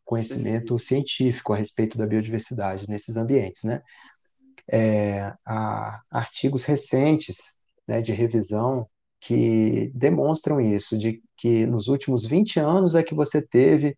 [0.04, 3.84] Conhecimento científico a respeito da biodiversidade nesses ambientes, né?
[4.68, 12.60] É, há artigos recentes, né, de revisão que demonstram isso, de que nos últimos 20
[12.60, 13.96] anos é que você teve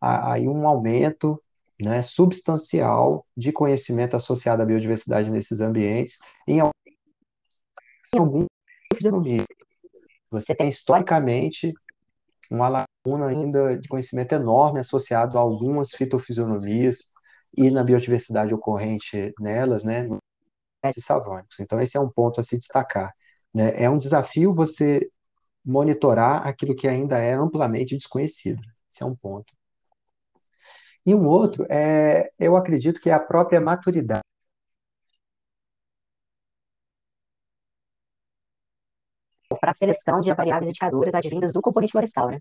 [0.00, 1.42] aí um aumento,
[1.82, 8.46] né, substancial de conhecimento associado à biodiversidade nesses ambientes, em algum.
[10.30, 11.72] Você tem historicamente
[12.50, 17.10] uma lacuna ainda de conhecimento enorme associado a algumas fitofisionomias
[17.56, 20.20] e na biodiversidade ocorrente nelas, né, nos
[21.04, 21.58] savânicos.
[21.60, 23.14] Então, esse é um ponto a se destacar,
[23.54, 23.72] né?
[23.82, 25.08] É um desafio você
[25.64, 28.60] monitorar aquilo que ainda é amplamente desconhecido.
[28.90, 29.52] Esse é um ponto.
[31.06, 34.22] E um outro é, eu acredito que é a própria maturidade
[39.60, 42.40] para a seleção de variáveis indicadoras advindas do componente florestal, né?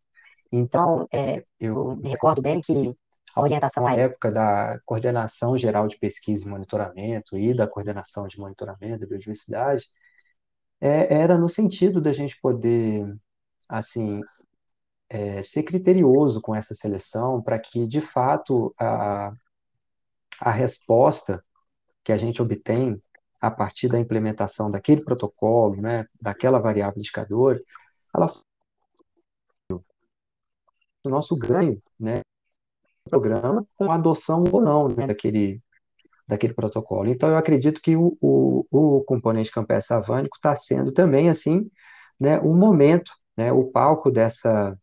[0.52, 2.96] Então, é, eu me recordo bem que
[3.36, 8.40] a orientação à época da Coordenação Geral de Pesquisa e Monitoramento e da Coordenação de
[8.40, 9.86] Monitoramento da Biodiversidade
[10.82, 13.06] é, era no sentido da gente poder,
[13.68, 14.22] assim,
[15.10, 19.34] é, ser criterioso com essa seleção para que, de fato, a,
[20.40, 21.44] a resposta
[22.04, 23.02] que a gente obtém
[23.42, 27.62] a partir da implementação daquele protocolo, né, daquela variável indicador,
[28.14, 28.28] ela
[31.06, 32.22] o nosso ganho, né,
[33.10, 35.62] programa com adoção ou não, né, daquele,
[36.28, 37.10] daquele protocolo.
[37.10, 41.70] Então, eu acredito que o, o, o componente campestre savânico está sendo também, assim,
[42.20, 44.78] né, o momento, né, o palco dessa,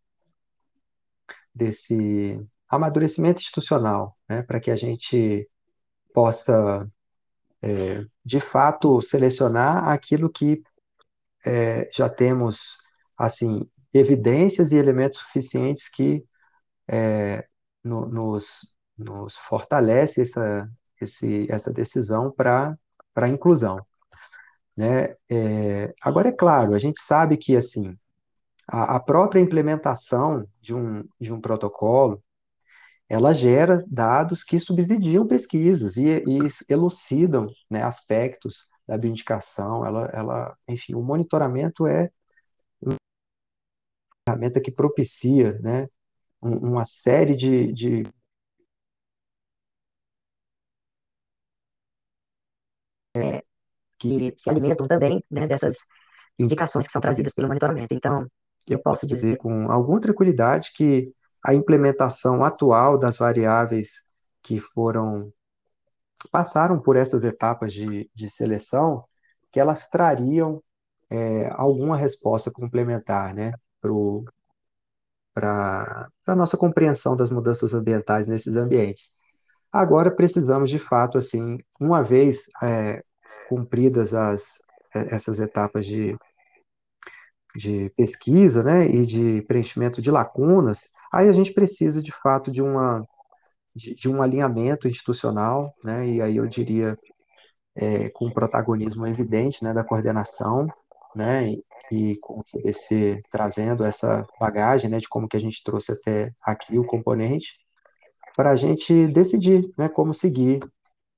[1.56, 2.38] desse
[2.68, 5.48] amadurecimento institucional, né, para que a gente
[6.12, 6.86] possa,
[7.62, 10.62] é, de fato, selecionar aquilo que
[11.44, 12.76] é, já temos,
[13.16, 16.22] assim, evidências e elementos suficientes que
[16.88, 17.46] é,
[17.82, 20.68] no, nos, nos fortalece essa,
[21.00, 22.76] esse, essa decisão para
[23.14, 23.84] a inclusão.
[24.76, 25.14] Né?
[25.30, 27.96] É, agora, é claro, a gente sabe que assim
[28.68, 32.22] a, a própria implementação de um, de um protocolo
[33.08, 36.38] ela gera dados que subsidiam pesquisas e, e
[36.68, 39.86] elucidam né, aspectos da bioindicação.
[39.86, 42.10] Ela, ela, enfim, o monitoramento é
[42.82, 42.96] uma
[44.28, 45.88] ferramenta que propicia né,
[46.42, 48.02] uma série de, de
[53.98, 55.78] que se alimentam também né, dessas
[56.38, 57.94] indicações que são trazidas pelo monitoramento.
[57.94, 58.26] Então,
[58.74, 61.12] eu posso dizer com alguma tranquilidade que
[61.42, 64.02] a implementação atual das variáveis
[64.42, 65.32] que foram
[66.30, 69.04] passaram por essas etapas de, de seleção,
[69.52, 70.62] que elas trariam
[71.08, 73.52] é, alguma resposta complementar, né,
[75.32, 79.16] para a nossa compreensão das mudanças ambientais nesses ambientes.
[79.70, 83.02] Agora precisamos, de fato, assim, uma vez é,
[83.48, 84.58] cumpridas as,
[84.94, 86.16] essas etapas de,
[87.56, 92.62] de pesquisa, né, e de preenchimento de lacunas, aí a gente precisa, de fato, de
[92.62, 93.04] uma
[93.74, 96.98] de, de um alinhamento institucional, né, e aí eu diria
[97.74, 100.66] é, com protagonismo evidente, né, da coordenação,
[101.14, 105.62] né, e, e com o CBC trazendo essa bagagem, né, de como que a gente
[105.62, 107.58] trouxe até aqui o componente,
[108.36, 110.60] para a gente decidir, né, como seguir,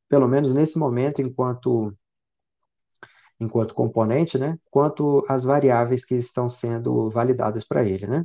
[0.08, 1.92] pelo menos nesse momento, enquanto
[3.40, 8.24] enquanto componente, né, quanto as variáveis que estão sendo validadas para ele, né?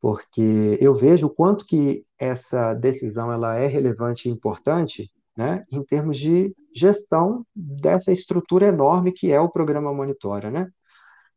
[0.00, 5.82] Porque eu vejo o quanto que essa decisão ela é relevante e importante, né, em
[5.84, 10.68] termos de gestão dessa estrutura enorme que é o programa Monitora, né?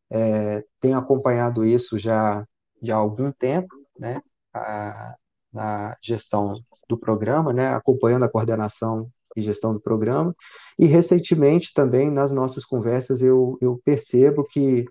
[0.09, 2.45] É, tenho acompanhado isso já,
[2.89, 4.21] há algum tempo, né,
[4.53, 5.15] a,
[5.51, 6.53] na gestão
[6.89, 10.36] do programa, né, acompanhando a coordenação e gestão do programa.
[10.77, 14.86] E recentemente também nas nossas conversas eu, eu percebo que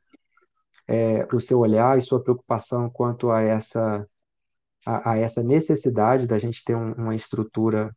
[0.88, 4.06] é, o seu olhar e sua preocupação quanto a essa
[4.84, 7.94] a, a essa necessidade da gente ter um, uma estrutura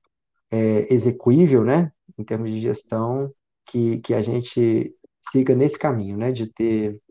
[0.52, 3.30] é, execuível, né, em termos de gestão,
[3.66, 7.02] que, que a gente siga nesse caminho, né, de ter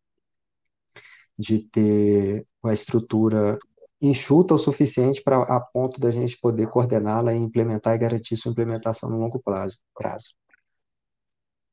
[1.36, 3.58] de ter uma estrutura
[4.06, 8.52] enxuta o suficiente para a ponto da gente poder coordená-la e implementar e garantir sua
[8.52, 9.78] implementação no longo prazo.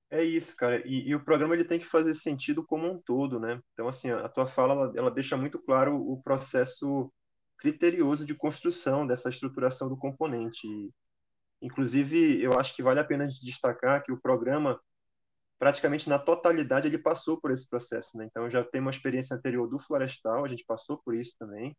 [0.09, 0.85] É isso, cara.
[0.85, 3.61] E, e, o programa ele tem que fazer sentido como um todo, né?
[3.71, 7.09] Então, assim, a tua fala ela, ela deixa muito claro o processo
[7.57, 10.67] criterioso de construção dessa estruturação do componente.
[11.61, 14.77] Inclusive, eu acho que vale a pena destacar que o programa,
[15.59, 18.17] praticamente na totalidade, ele passou por esse processo.
[18.17, 18.25] Né?
[18.25, 21.73] Então, já tem uma experiência anterior do florestal, a gente passou por isso também.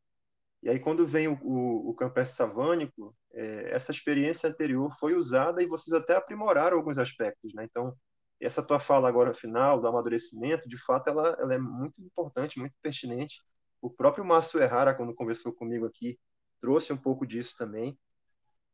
[0.62, 5.62] E aí, quando vem o, o, o campestre savânico, é, essa experiência anterior foi usada
[5.62, 7.52] e vocês até aprimoraram alguns aspectos.
[7.52, 7.64] Né?
[7.64, 7.96] Então,
[8.40, 12.74] essa tua fala agora final do amadurecimento, de fato, ela, ela é muito importante, muito
[12.80, 13.40] pertinente.
[13.80, 16.18] O próprio Márcio Errara, quando conversou comigo aqui,
[16.60, 17.98] trouxe um pouco disso também.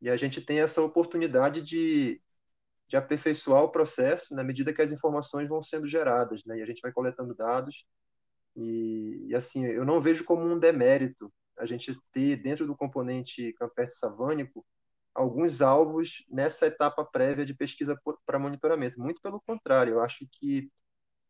[0.01, 2.21] E a gente tem essa oportunidade de,
[2.87, 6.59] de aperfeiçoar o processo na medida que as informações vão sendo geradas, né?
[6.59, 7.85] E a gente vai coletando dados.
[8.55, 13.53] E, e assim, eu não vejo como um demérito a gente ter dentro do componente
[13.55, 14.65] campestre savânico
[15.15, 19.01] alguns alvos nessa etapa prévia de pesquisa para monitoramento.
[19.01, 20.71] Muito pelo contrário, eu acho que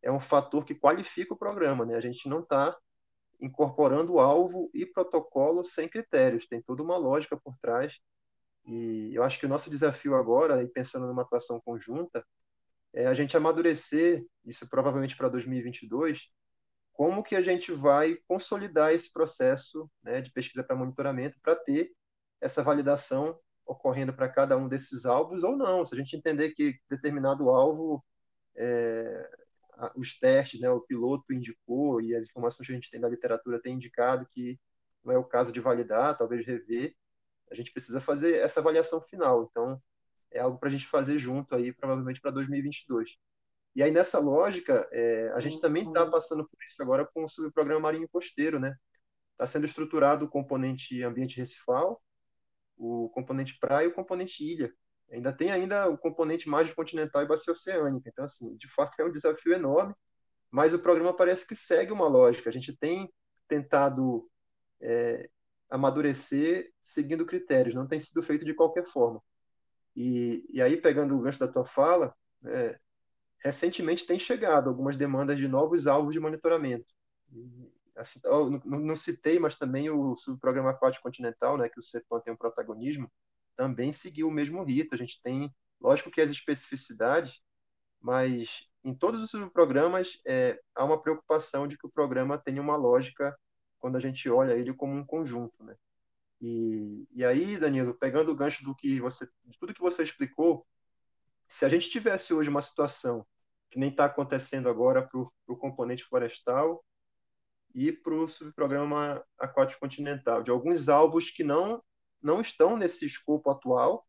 [0.03, 1.87] é um fator que qualifica o programa.
[1.87, 1.97] Né?
[1.97, 2.77] A gente não está
[3.41, 7.95] incorporando alvo e protocolo sem critérios, tem toda uma lógica por trás.
[8.67, 12.25] E eu acho que o nosso desafio agora, e pensando numa atuação conjunta,
[12.93, 16.29] é a gente amadurecer, isso provavelmente para 2022,
[16.99, 21.93] como que a gente vai consolidar esse processo né, de pesquisa para monitoramento para ter
[22.41, 25.87] essa validação ocorrendo para cada um desses alvos ou não.
[25.87, 28.05] Se a gente entender que determinado alvo
[28.57, 29.31] é,
[29.95, 33.63] os testes, né, o piloto indicou e as informações que a gente tem da literatura
[33.63, 34.59] tem indicado que
[35.05, 36.97] não é o caso de validar, talvez rever,
[37.49, 39.49] a gente precisa fazer essa avaliação final.
[39.49, 39.81] Então,
[40.33, 43.17] é algo para a gente fazer junto aí, provavelmente para 2022.
[43.79, 47.29] E aí, nessa lógica, é, a gente também está passando por isso agora com o
[47.29, 48.75] subprograma Marinho Costeiro, né?
[49.31, 52.03] Está sendo estruturado o componente ambiente recifal,
[52.77, 54.75] o componente praia e o componente ilha.
[55.13, 58.09] Ainda tem ainda o componente mais continental e bacia oceânica.
[58.09, 59.95] Então, assim, de fato é um desafio enorme,
[60.51, 62.51] mas o programa parece que segue uma lógica.
[62.51, 63.09] A gente tem
[63.47, 64.29] tentado
[64.81, 65.31] é,
[65.71, 69.23] amadurecer seguindo critérios, não tem sido feito de qualquer forma.
[69.95, 72.13] E, e aí, pegando o gancho da tua fala,
[72.45, 72.77] é,
[73.43, 76.87] recentemente tem chegado algumas demandas de novos alvos de monitoramento.
[77.97, 82.33] Assim, não, não, citei, mas também o subprograma aquático continental, né, que o CEPAM tem
[82.33, 83.11] um protagonismo,
[83.57, 84.95] também seguiu o mesmo rito.
[84.95, 87.41] A gente tem, lógico que as especificidades,
[88.01, 92.77] mas em todos os programas é, há uma preocupação de que o programa tenha uma
[92.77, 93.37] lógica
[93.79, 95.75] quando a gente olha ele como um conjunto, né?
[96.41, 100.65] E, e aí, Danilo, pegando o gancho do que você, de tudo que você explicou,
[101.49, 103.27] se a gente tivesse hoje uma situação
[103.71, 106.85] que nem está acontecendo agora para o componente florestal
[107.75, 111.83] e para o subprograma aquático continental, de alguns alvos que não
[112.21, 114.05] não estão nesse escopo atual,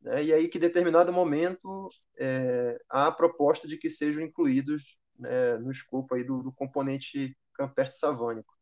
[0.00, 4.98] né, e aí que em determinado momento é, há a proposta de que sejam incluídos
[5.18, 8.54] né, no escopo aí do, do componente campestre savânico.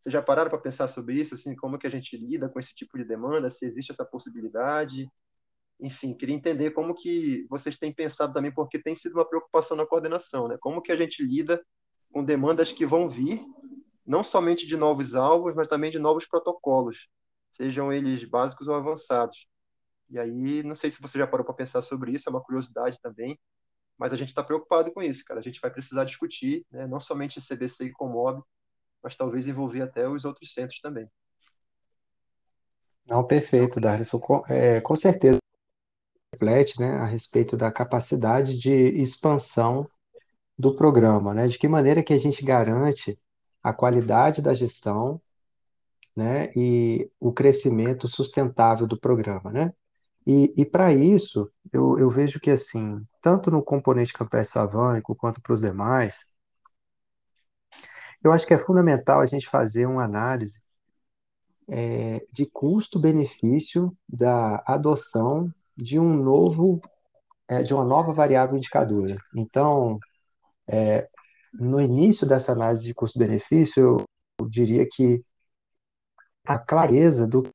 [0.00, 2.74] Vocês já pararam para pensar sobre isso, assim, como que a gente lida com esse
[2.74, 5.08] tipo de demanda, se existe essa possibilidade?
[5.80, 9.86] Enfim, queria entender como que vocês têm pensado também, porque tem sido uma preocupação na
[9.86, 10.56] coordenação, né?
[10.60, 11.64] Como que a gente lida
[12.12, 13.44] com demandas que vão vir,
[14.04, 17.08] não somente de novos alvos, mas também de novos protocolos
[17.52, 19.46] sejam eles básicos ou avançados.
[20.10, 22.98] E aí, não sei se você já parou para pensar sobre isso, é uma curiosidade
[23.00, 23.38] também,
[23.98, 25.40] mas a gente está preocupado com isso, cara.
[25.40, 28.42] A gente vai precisar discutir, né, não somente CBC e Comob,
[29.02, 31.08] mas talvez envolver até os outros centros também.
[33.06, 34.18] Não, perfeito, Darlison.
[34.18, 35.38] Com, é, com certeza
[36.38, 39.88] reflete né, a respeito da capacidade de expansão
[40.58, 41.46] do programa, né?
[41.48, 43.18] De que maneira que a gente garante
[43.62, 45.20] a qualidade da gestão
[46.16, 49.72] né, e o crescimento sustentável do programa, né?
[50.26, 55.40] E, e para isso, eu, eu vejo que, assim, tanto no componente campestre savânico quanto
[55.40, 56.20] para os demais,
[58.22, 60.60] eu acho que é fundamental a gente fazer uma análise
[61.68, 66.80] é, de custo-benefício da adoção de um novo,
[67.46, 69.16] é, de uma nova variável indicadora.
[69.34, 69.98] Então,
[70.66, 71.08] é,
[71.52, 73.98] no início dessa análise de custo-benefício,
[74.40, 75.22] eu diria que
[76.46, 77.48] a clareza do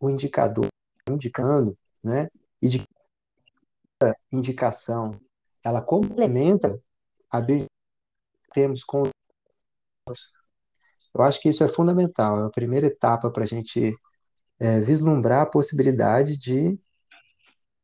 [0.00, 0.68] o indicador
[1.10, 2.28] indicando, né?
[2.62, 2.84] E de
[4.30, 5.20] indicação
[5.64, 6.80] ela complementa
[7.30, 7.66] a que
[8.52, 9.02] temos com
[11.18, 13.94] eu acho que isso é fundamental, é a primeira etapa para a gente
[14.58, 16.78] é, vislumbrar a possibilidade de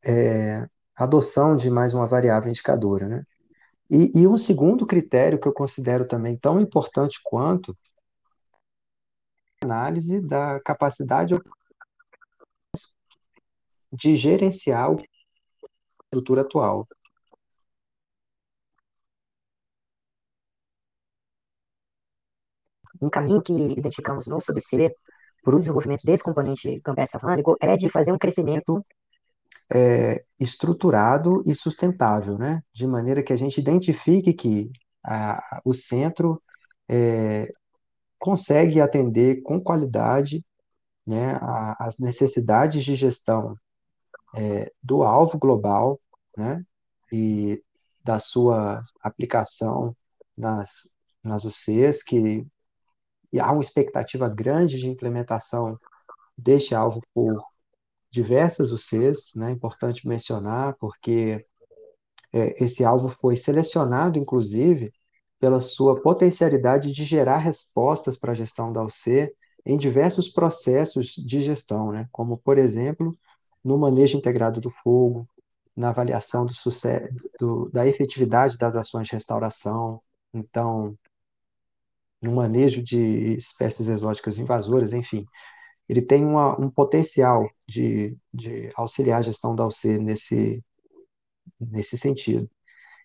[0.03, 3.23] é, adoção de mais uma variável indicadora, né?
[3.89, 7.77] E, e, um segundo critério que eu considero também tão importante quanto
[9.61, 11.35] a análise da capacidade
[13.91, 14.95] de gerenciar a
[16.05, 16.87] estrutura atual.
[23.01, 24.95] Um caminho que identificamos no CBC
[25.43, 28.83] para o desenvolvimento desse componente campestre afânico é de fazer um crescimento
[29.69, 32.61] é, estruturado e sustentável, né?
[32.73, 34.71] De maneira que a gente identifique que
[35.03, 36.41] a, o centro
[36.89, 37.51] é,
[38.19, 40.43] consegue atender com qualidade
[41.05, 43.55] né, a, as necessidades de gestão
[44.35, 45.99] é, do alvo global
[46.35, 46.63] né,
[47.11, 47.61] e
[48.03, 49.95] da sua aplicação
[50.37, 50.89] nas,
[51.23, 52.45] nas UCs, que
[53.39, 55.79] há uma expectativa grande de implementação
[56.37, 57.43] deste alvo por
[58.11, 59.51] diversas UCs, né?
[59.51, 61.45] Importante mencionar, porque
[62.33, 64.93] é, esse alvo foi selecionado, inclusive,
[65.39, 69.33] pela sua potencialidade de gerar respostas para a gestão da UC
[69.65, 72.07] em diversos processos de gestão, né?
[72.11, 73.17] Como, por exemplo,
[73.63, 75.27] no manejo integrado do fogo,
[75.75, 77.07] na avaliação do sucesso,
[77.39, 80.01] do, da efetividade das ações de restauração,
[80.33, 80.97] então,
[82.25, 85.25] no manejo de espécies exóticas invasoras, enfim
[85.87, 90.63] ele tem uma, um potencial de, de auxiliar a gestão da UC nesse,
[91.59, 92.49] nesse sentido.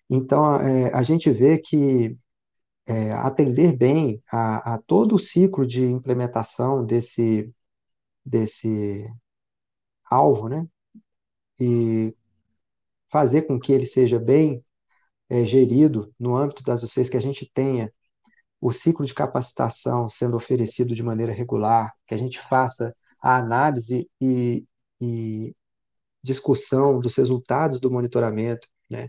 [0.08, 2.16] Então, é, a gente vê que
[2.86, 7.52] é, atender bem a, a, todo o ciclo de implementação desse,
[8.24, 9.06] desse
[10.10, 10.66] alvo, né?
[11.60, 12.14] E
[13.10, 14.64] fazer com que ele seja bem
[15.28, 17.92] é, gerido no âmbito das UCs, que a gente tenha
[18.60, 24.08] o ciclo de capacitação sendo oferecido de maneira regular, que a gente faça a análise
[24.20, 24.64] e,
[25.00, 25.54] e
[26.22, 29.08] discussão dos resultados do monitoramento, né?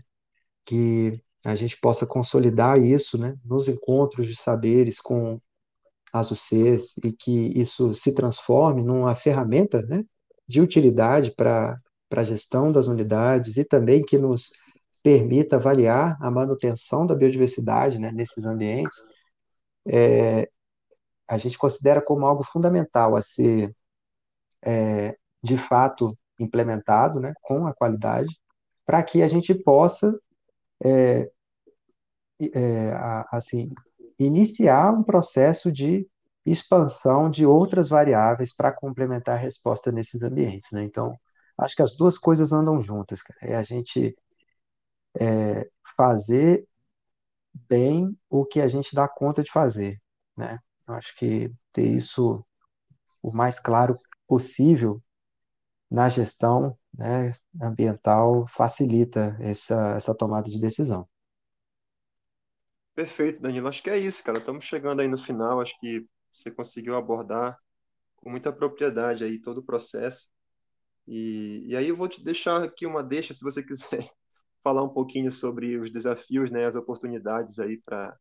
[0.64, 3.36] que a gente possa consolidar isso né?
[3.44, 5.40] nos encontros de saberes com
[6.12, 10.02] as UCs e que isso se transforme numa ferramenta né?
[10.48, 11.78] de utilidade para
[12.10, 14.50] a gestão das unidades e também que nos
[15.02, 18.96] permita avaliar a manutenção da biodiversidade né, nesses ambientes
[19.86, 20.48] é,
[21.28, 23.74] a gente considera como algo fundamental a ser,
[24.62, 28.28] é, de fato, implementado né, com a qualidade,
[28.84, 30.18] para que a gente possa,
[30.84, 31.30] é,
[32.54, 32.92] é
[33.30, 33.72] assim,
[34.18, 36.06] iniciar um processo de
[36.44, 40.70] expansão de outras variáveis para complementar a resposta nesses ambientes.
[40.72, 40.84] Né?
[40.84, 41.16] Então,
[41.56, 43.22] acho que as duas coisas andam juntas.
[43.22, 43.38] Cara.
[43.42, 44.16] É a gente
[45.18, 46.66] é, fazer
[47.68, 50.00] bem o que a gente dá conta de fazer,
[50.36, 50.58] né?
[50.86, 52.44] Eu acho que ter isso
[53.22, 53.94] o mais claro
[54.26, 55.02] possível
[55.90, 61.08] na gestão né, ambiental facilita essa, essa tomada de decisão.
[62.94, 63.68] Perfeito, Danilo.
[63.68, 64.38] Acho que é isso, cara.
[64.38, 65.60] Estamos chegando aí no final.
[65.60, 67.58] Acho que você conseguiu abordar
[68.16, 70.28] com muita propriedade aí todo o processo.
[71.06, 74.10] E, e aí eu vou te deixar aqui uma deixa, se você quiser
[74.62, 78.16] falar um pouquinho sobre os desafios, né, as oportunidades aí para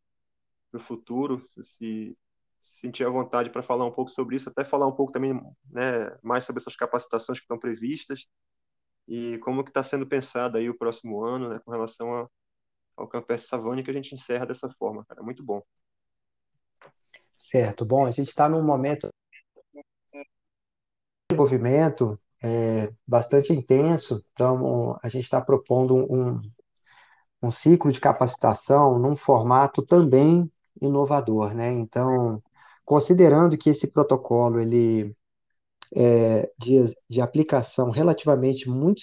[0.73, 2.17] o futuro, se, se
[2.59, 5.33] sentir à vontade para falar um pouco sobre isso, até falar um pouco também
[5.69, 8.25] né, mais sobre essas capacitações que estão previstas
[9.07, 12.27] e como que está sendo pensado aí o próximo ano né, com relação a,
[12.95, 15.21] ao Campestre Savane, que a gente encerra dessa forma, cara.
[15.21, 15.61] Muito bom.
[17.35, 17.85] Certo.
[17.85, 19.09] Bom, a gente está num momento
[19.73, 19.83] de
[21.29, 24.23] desenvolvimento é, bastante intenso.
[24.33, 26.41] Então, a gente está propondo um,
[27.41, 30.51] um ciclo de capacitação num formato também
[30.81, 31.71] inovador, né?
[31.71, 32.41] Então,
[32.85, 35.15] considerando que esse protocolo ele
[35.95, 39.01] é de, de aplicação relativamente muito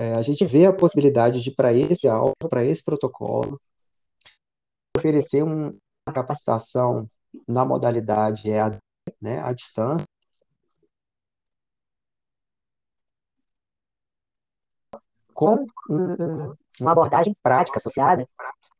[0.00, 3.60] é, a gente vê a possibilidade de para esse alvo, para esse protocolo,
[4.96, 7.06] oferecer um, uma capacitação
[7.46, 8.78] na modalidade EAD,
[9.20, 10.06] né, à distância,
[15.40, 15.64] com
[16.78, 18.28] uma abordagem prática associada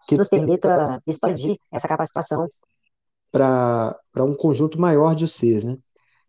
[0.07, 2.47] que nos permita expandir essa capacitação
[3.33, 5.79] para um conjunto maior de UCs, né?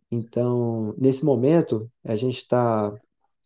[0.09, 2.93] Então, nesse momento, a gente está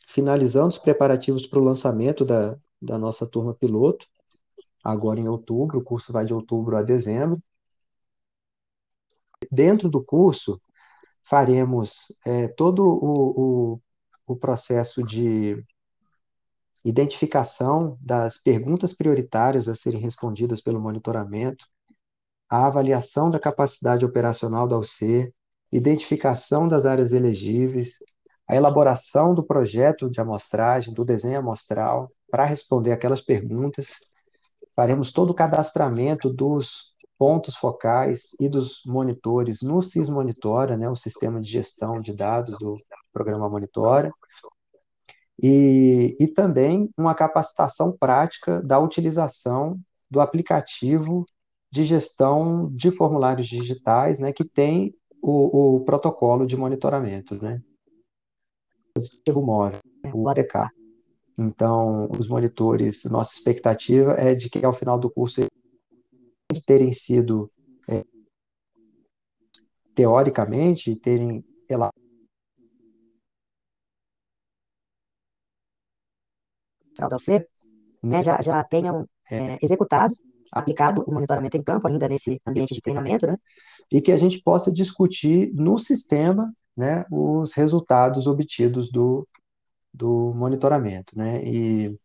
[0.08, 4.06] finalizando os preparativos para o lançamento da, da nossa turma piloto,
[4.84, 7.42] agora em outubro, o curso vai de outubro a dezembro.
[9.52, 10.62] Dentro do curso,
[11.24, 13.82] faremos é, todo o, o,
[14.28, 15.64] o processo de
[16.86, 21.66] identificação das perguntas prioritárias a serem respondidas pelo monitoramento,
[22.48, 25.34] a avaliação da capacidade operacional da UC,
[25.72, 27.98] identificação das áreas elegíveis,
[28.48, 33.96] a elaboração do projeto de amostragem, do desenho amostral, para responder aquelas perguntas.
[34.76, 40.96] Faremos todo o cadastramento dos pontos focais e dos monitores no SIS Monitora, né, o
[40.96, 42.78] sistema de gestão de dados do
[43.12, 44.12] programa Monitora,
[45.42, 49.80] e, e também uma capacitação prática da utilização
[50.10, 51.26] do aplicativo
[51.72, 57.62] de gestão de formulários digitais, né, que tem o, o protocolo de monitoramento, né,
[58.96, 59.80] dispositivo móvel,
[60.14, 60.70] o ADK.
[61.38, 65.46] Então, os monitores, nossa expectativa é de que ao final do curso
[66.66, 67.52] terem sido
[67.90, 68.06] é,
[69.94, 71.44] teoricamente terem
[77.00, 77.46] ela você
[78.02, 80.14] né, já, já tenham é, executado,
[80.52, 83.38] aplicado o monitoramento em campo ainda nesse ambiente de treinamento, né?
[83.92, 89.28] E que a gente possa discutir no sistema né, os resultados obtidos do,
[89.94, 91.44] do monitoramento, né?
[91.46, 91.98] E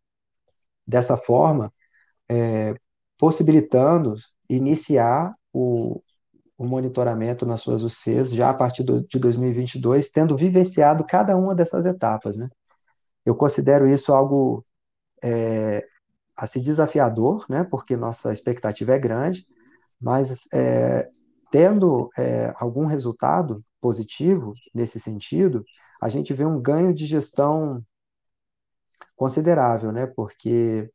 [0.85, 1.73] dessa forma,
[2.29, 2.73] é,
[3.17, 4.15] possibilitando
[4.49, 6.01] iniciar o,
[6.57, 11.55] o monitoramento nas suas UCs já a partir do, de 2022, tendo vivenciado cada uma
[11.55, 12.49] dessas etapas, né?
[13.25, 14.65] Eu considero isso algo
[15.21, 15.85] é,
[16.35, 17.63] assim desafiador, né?
[17.63, 19.45] Porque nossa expectativa é grande,
[19.99, 21.09] mas é,
[21.51, 25.63] tendo é, algum resultado positivo nesse sentido,
[26.01, 27.83] a gente vê um ganho de gestão
[29.15, 30.07] considerável, né?
[30.07, 30.89] Porque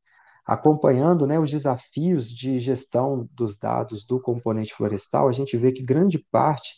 [0.47, 5.82] acompanhando né, os desafios de gestão dos dados do componente florestal, a gente vê que
[5.82, 6.77] grande parte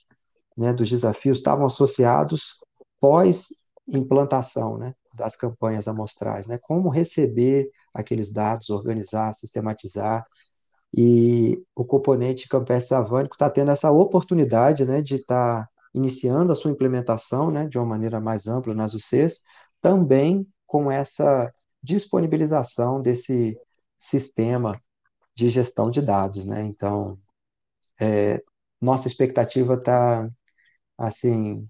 [0.57, 2.55] né, dos desafios estavam associados
[2.99, 10.25] pós-implantação né, das campanhas amostrais, né, como receber aqueles dados, organizar, sistematizar,
[10.97, 16.55] e o componente campestre savânico está tendo essa oportunidade né, de estar tá iniciando a
[16.55, 19.43] sua implementação né, de uma maneira mais ampla nas UCs,
[19.81, 21.51] também com essa
[21.83, 23.59] disponibilização desse
[23.99, 24.73] sistema
[25.35, 26.65] de gestão de dados, né?
[26.65, 27.19] Então,
[28.01, 28.43] é,
[28.81, 30.29] nossa expectativa está,
[30.99, 31.67] assim,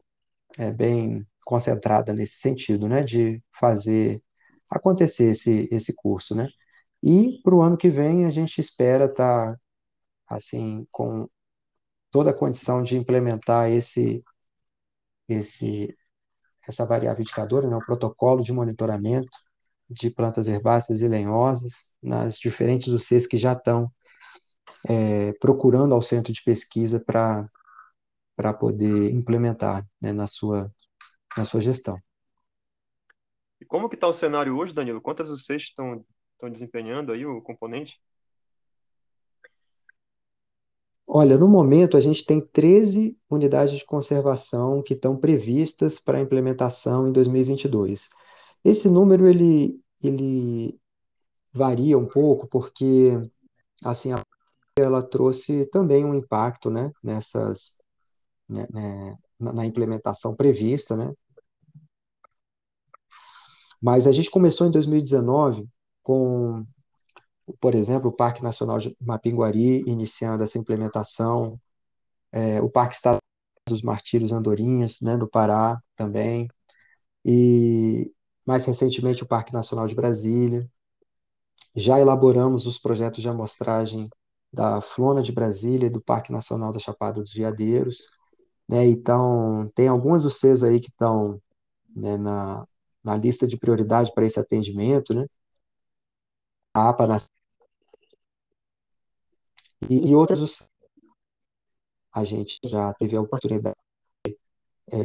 [0.59, 3.03] é, bem concentrada nesse sentido, né?
[3.03, 4.23] De fazer
[4.71, 6.47] acontecer esse, esse curso, né?
[7.03, 9.61] E para o ano que vem a gente espera estar, tá,
[10.29, 11.27] assim, com
[12.11, 14.23] toda a condição de implementar esse,
[15.29, 15.97] esse,
[16.69, 17.77] essa variável indicadora, né?
[17.77, 19.31] O protocolo de monitoramento
[19.91, 23.91] de plantas herbáceas e lenhosas, nas diferentes UCs que já estão
[24.87, 27.49] é, procurando ao centro de pesquisa para
[28.61, 30.71] poder implementar né, na, sua,
[31.39, 31.99] na sua gestão.
[33.61, 35.01] E como que está o cenário hoje, Danilo?
[35.01, 36.05] Quantas UCs estão,
[36.35, 38.01] estão desempenhando aí o componente?
[41.07, 47.09] Olha, no momento a gente tem 13 unidades de conservação que estão previstas para implementação
[47.09, 48.11] em 2022.
[48.63, 50.79] Esse número ele, ele
[51.51, 53.13] varia um pouco porque
[53.83, 54.23] assim a
[54.77, 57.79] ela trouxe também um impacto, né, nessas
[58.49, 61.13] né, né, na, na implementação prevista, né?
[63.81, 65.69] Mas a gente começou em 2019
[66.03, 66.67] com,
[67.61, 71.61] por exemplo, o Parque Nacional de Mapinguari iniciando essa implementação,
[72.33, 73.23] é, o Parque Estadual
[73.69, 76.49] dos Martírios Andorinhas, né, no Pará também,
[77.25, 78.13] e
[78.47, 80.69] mais recentemente o Parque Nacional de Brasília.
[81.77, 84.09] Já elaboramos os projetos de amostragem
[84.53, 88.09] da Flona de Brasília e do Parque Nacional da Chapada dos Veadeiros.
[88.69, 88.87] Né?
[88.87, 91.41] Então, tem algumas UCs aí que estão
[91.95, 92.67] né, na,
[93.05, 95.27] na lista de prioridade para esse atendimento, né?
[96.75, 97.17] A APA na...
[99.89, 100.69] e, e outras.
[102.13, 103.77] A gente já teve a oportunidade
[104.91, 104.99] é,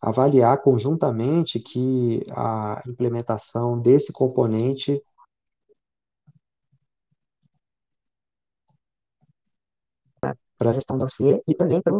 [0.00, 5.02] avaliar conjuntamente que a implementação desse componente
[10.56, 11.94] para a gestão do auxílio e também para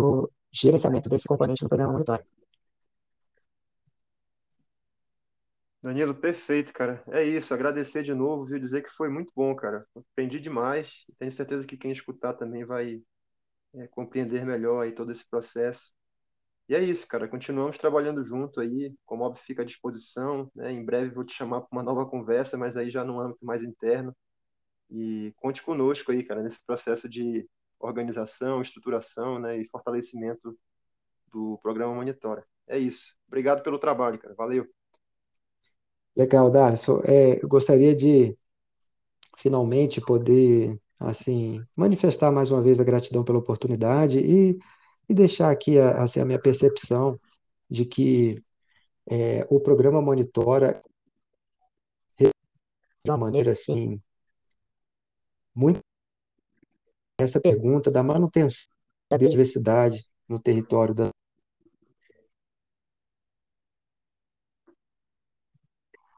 [0.00, 2.24] o gerenciamento desse componente no programa monitor.
[5.84, 7.04] Danilo, perfeito, cara.
[7.08, 8.58] É isso, agradecer de novo, viu?
[8.58, 9.86] Dizer que foi muito bom, cara.
[9.94, 11.04] Aprendi demais.
[11.18, 13.02] Tenho certeza que quem escutar também vai
[13.74, 15.92] é, compreender melhor aí todo esse processo.
[16.68, 17.28] E é isso, cara.
[17.28, 18.94] Continuamos trabalhando junto aí.
[19.06, 20.50] O Mob fica à disposição.
[20.54, 20.72] Né?
[20.72, 23.62] Em breve vou te chamar para uma nova conversa, mas aí já no âmbito mais
[23.62, 24.16] interno.
[24.90, 27.48] E conte conosco aí, cara, nesse processo de
[27.80, 29.58] organização, estruturação né?
[29.60, 30.58] e fortalecimento
[31.32, 32.46] do programa Monitora.
[32.66, 33.16] É isso.
[33.28, 34.34] Obrigado pelo trabalho, cara.
[34.34, 34.66] Valeu.
[36.16, 37.02] Legal, Darcio.
[37.04, 38.36] É, eu gostaria de
[39.36, 44.58] finalmente poder, assim, manifestar mais uma vez a gratidão pela oportunidade e,
[45.08, 47.18] e deixar aqui a, assim, a minha percepção
[47.70, 48.42] de que
[49.10, 50.82] é, o programa monitora
[53.04, 54.00] de uma maneira assim
[55.54, 55.80] muito
[57.18, 58.72] essa pergunta da manutenção
[59.10, 61.10] da biodiversidade no território da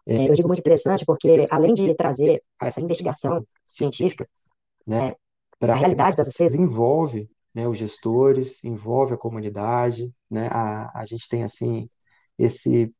[0.06, 4.28] eu digo muito interessante porque, além de trazer essa investigação científica
[4.86, 5.14] né,
[5.58, 11.04] para a realidade das UCs, envolve né, os gestores, envolve a comunidade, né, a, a
[11.04, 11.88] gente tem assim
[12.38, 12.94] esse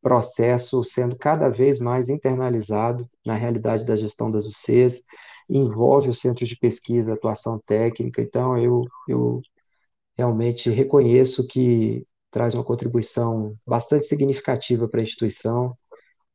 [0.00, 5.04] processo sendo cada vez mais internalizado na realidade da gestão das UCs,
[5.48, 9.42] envolve os centros de pesquisa, atuação técnica, então eu, eu
[10.16, 15.76] realmente reconheço que traz uma contribuição bastante significativa para a instituição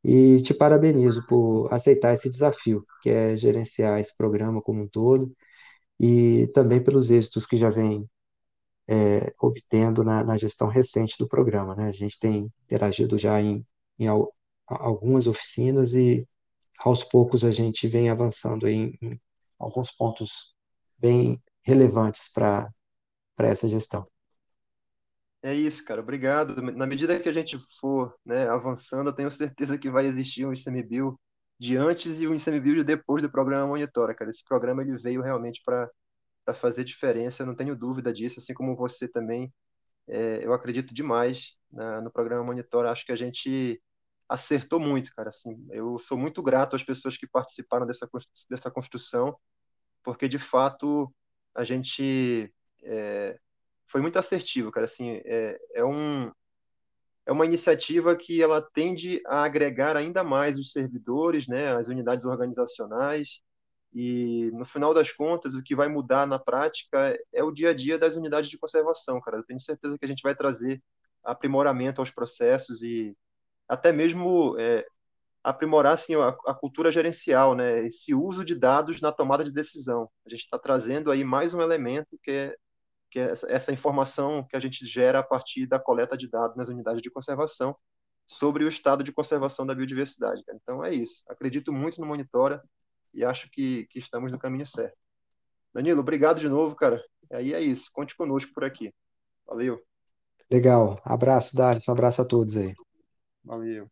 [0.05, 5.35] e te parabenizo por aceitar esse desafio, que é gerenciar esse programa como um todo,
[5.99, 8.07] e também pelos êxitos que já vem
[8.87, 11.75] é, obtendo na, na, gestão recente do programa.
[11.75, 11.87] Né?
[11.87, 13.65] A gente tem interagido já em,
[13.99, 14.31] em al,
[14.67, 16.27] algumas oficinas e
[16.79, 19.19] aos poucos a gente vem avançando em, em
[19.59, 20.53] alguns pontos
[20.99, 22.69] bem relevantes para
[23.39, 24.05] essa gestão.
[25.45, 26.01] É isso, cara.
[26.01, 26.59] Obrigado.
[26.59, 30.51] Na medida que a gente for né, avançando, eu tenho certeza que vai existir um
[30.51, 31.19] ICMBio
[31.59, 34.31] de antes e um ICMBio de depois do programa Monitora, cara.
[34.31, 35.87] Esse programa ele veio realmente para
[36.55, 39.53] fazer diferença, eu não tenho dúvida disso, assim como você também.
[40.07, 41.51] É, eu acredito demais
[42.03, 42.89] no programa Monitora.
[42.91, 43.79] Acho que a gente
[44.27, 45.29] acertou muito, cara.
[45.29, 48.09] Assim, eu sou muito grato às pessoas que participaram dessa,
[48.49, 49.37] dessa construção,
[50.03, 51.13] porque de fato
[51.53, 52.51] a gente
[52.83, 53.39] é,
[53.87, 54.85] foi muito assertivo, cara.
[54.85, 56.31] Assim, é, é, um,
[57.25, 62.25] é uma iniciativa que ela tende a agregar ainda mais os servidores, né, as unidades
[62.25, 63.39] organizacionais,
[63.95, 67.73] e no final das contas, o que vai mudar na prática é o dia a
[67.73, 69.37] dia das unidades de conservação, cara.
[69.37, 70.83] Eu tenho certeza que a gente vai trazer
[71.23, 73.15] aprimoramento aos processos e
[73.69, 74.85] até mesmo é,
[75.41, 77.85] aprimorar assim, a, a, cultura gerencial, né?
[77.85, 80.09] esse uso de dados na tomada de decisão.
[80.25, 82.55] A gente está trazendo aí mais um elemento que é
[83.15, 86.67] que é essa informação que a gente gera a partir da coleta de dados nas
[86.67, 87.73] unidades de conservação
[88.27, 90.43] sobre o estado de conservação da biodiversidade.
[90.53, 91.23] Então é isso.
[91.29, 92.61] Acredito muito no Monitora
[93.13, 94.97] e acho que, que estamos no caminho certo.
[95.73, 97.01] Danilo, obrigado de novo, cara.
[97.31, 97.89] E aí é isso.
[97.93, 98.93] Conte conosco por aqui.
[99.47, 99.81] Valeu.
[100.51, 101.01] Legal.
[101.05, 101.87] Abraço, Darius.
[101.87, 102.73] Um abraço a todos aí.
[103.45, 103.89] Valeu.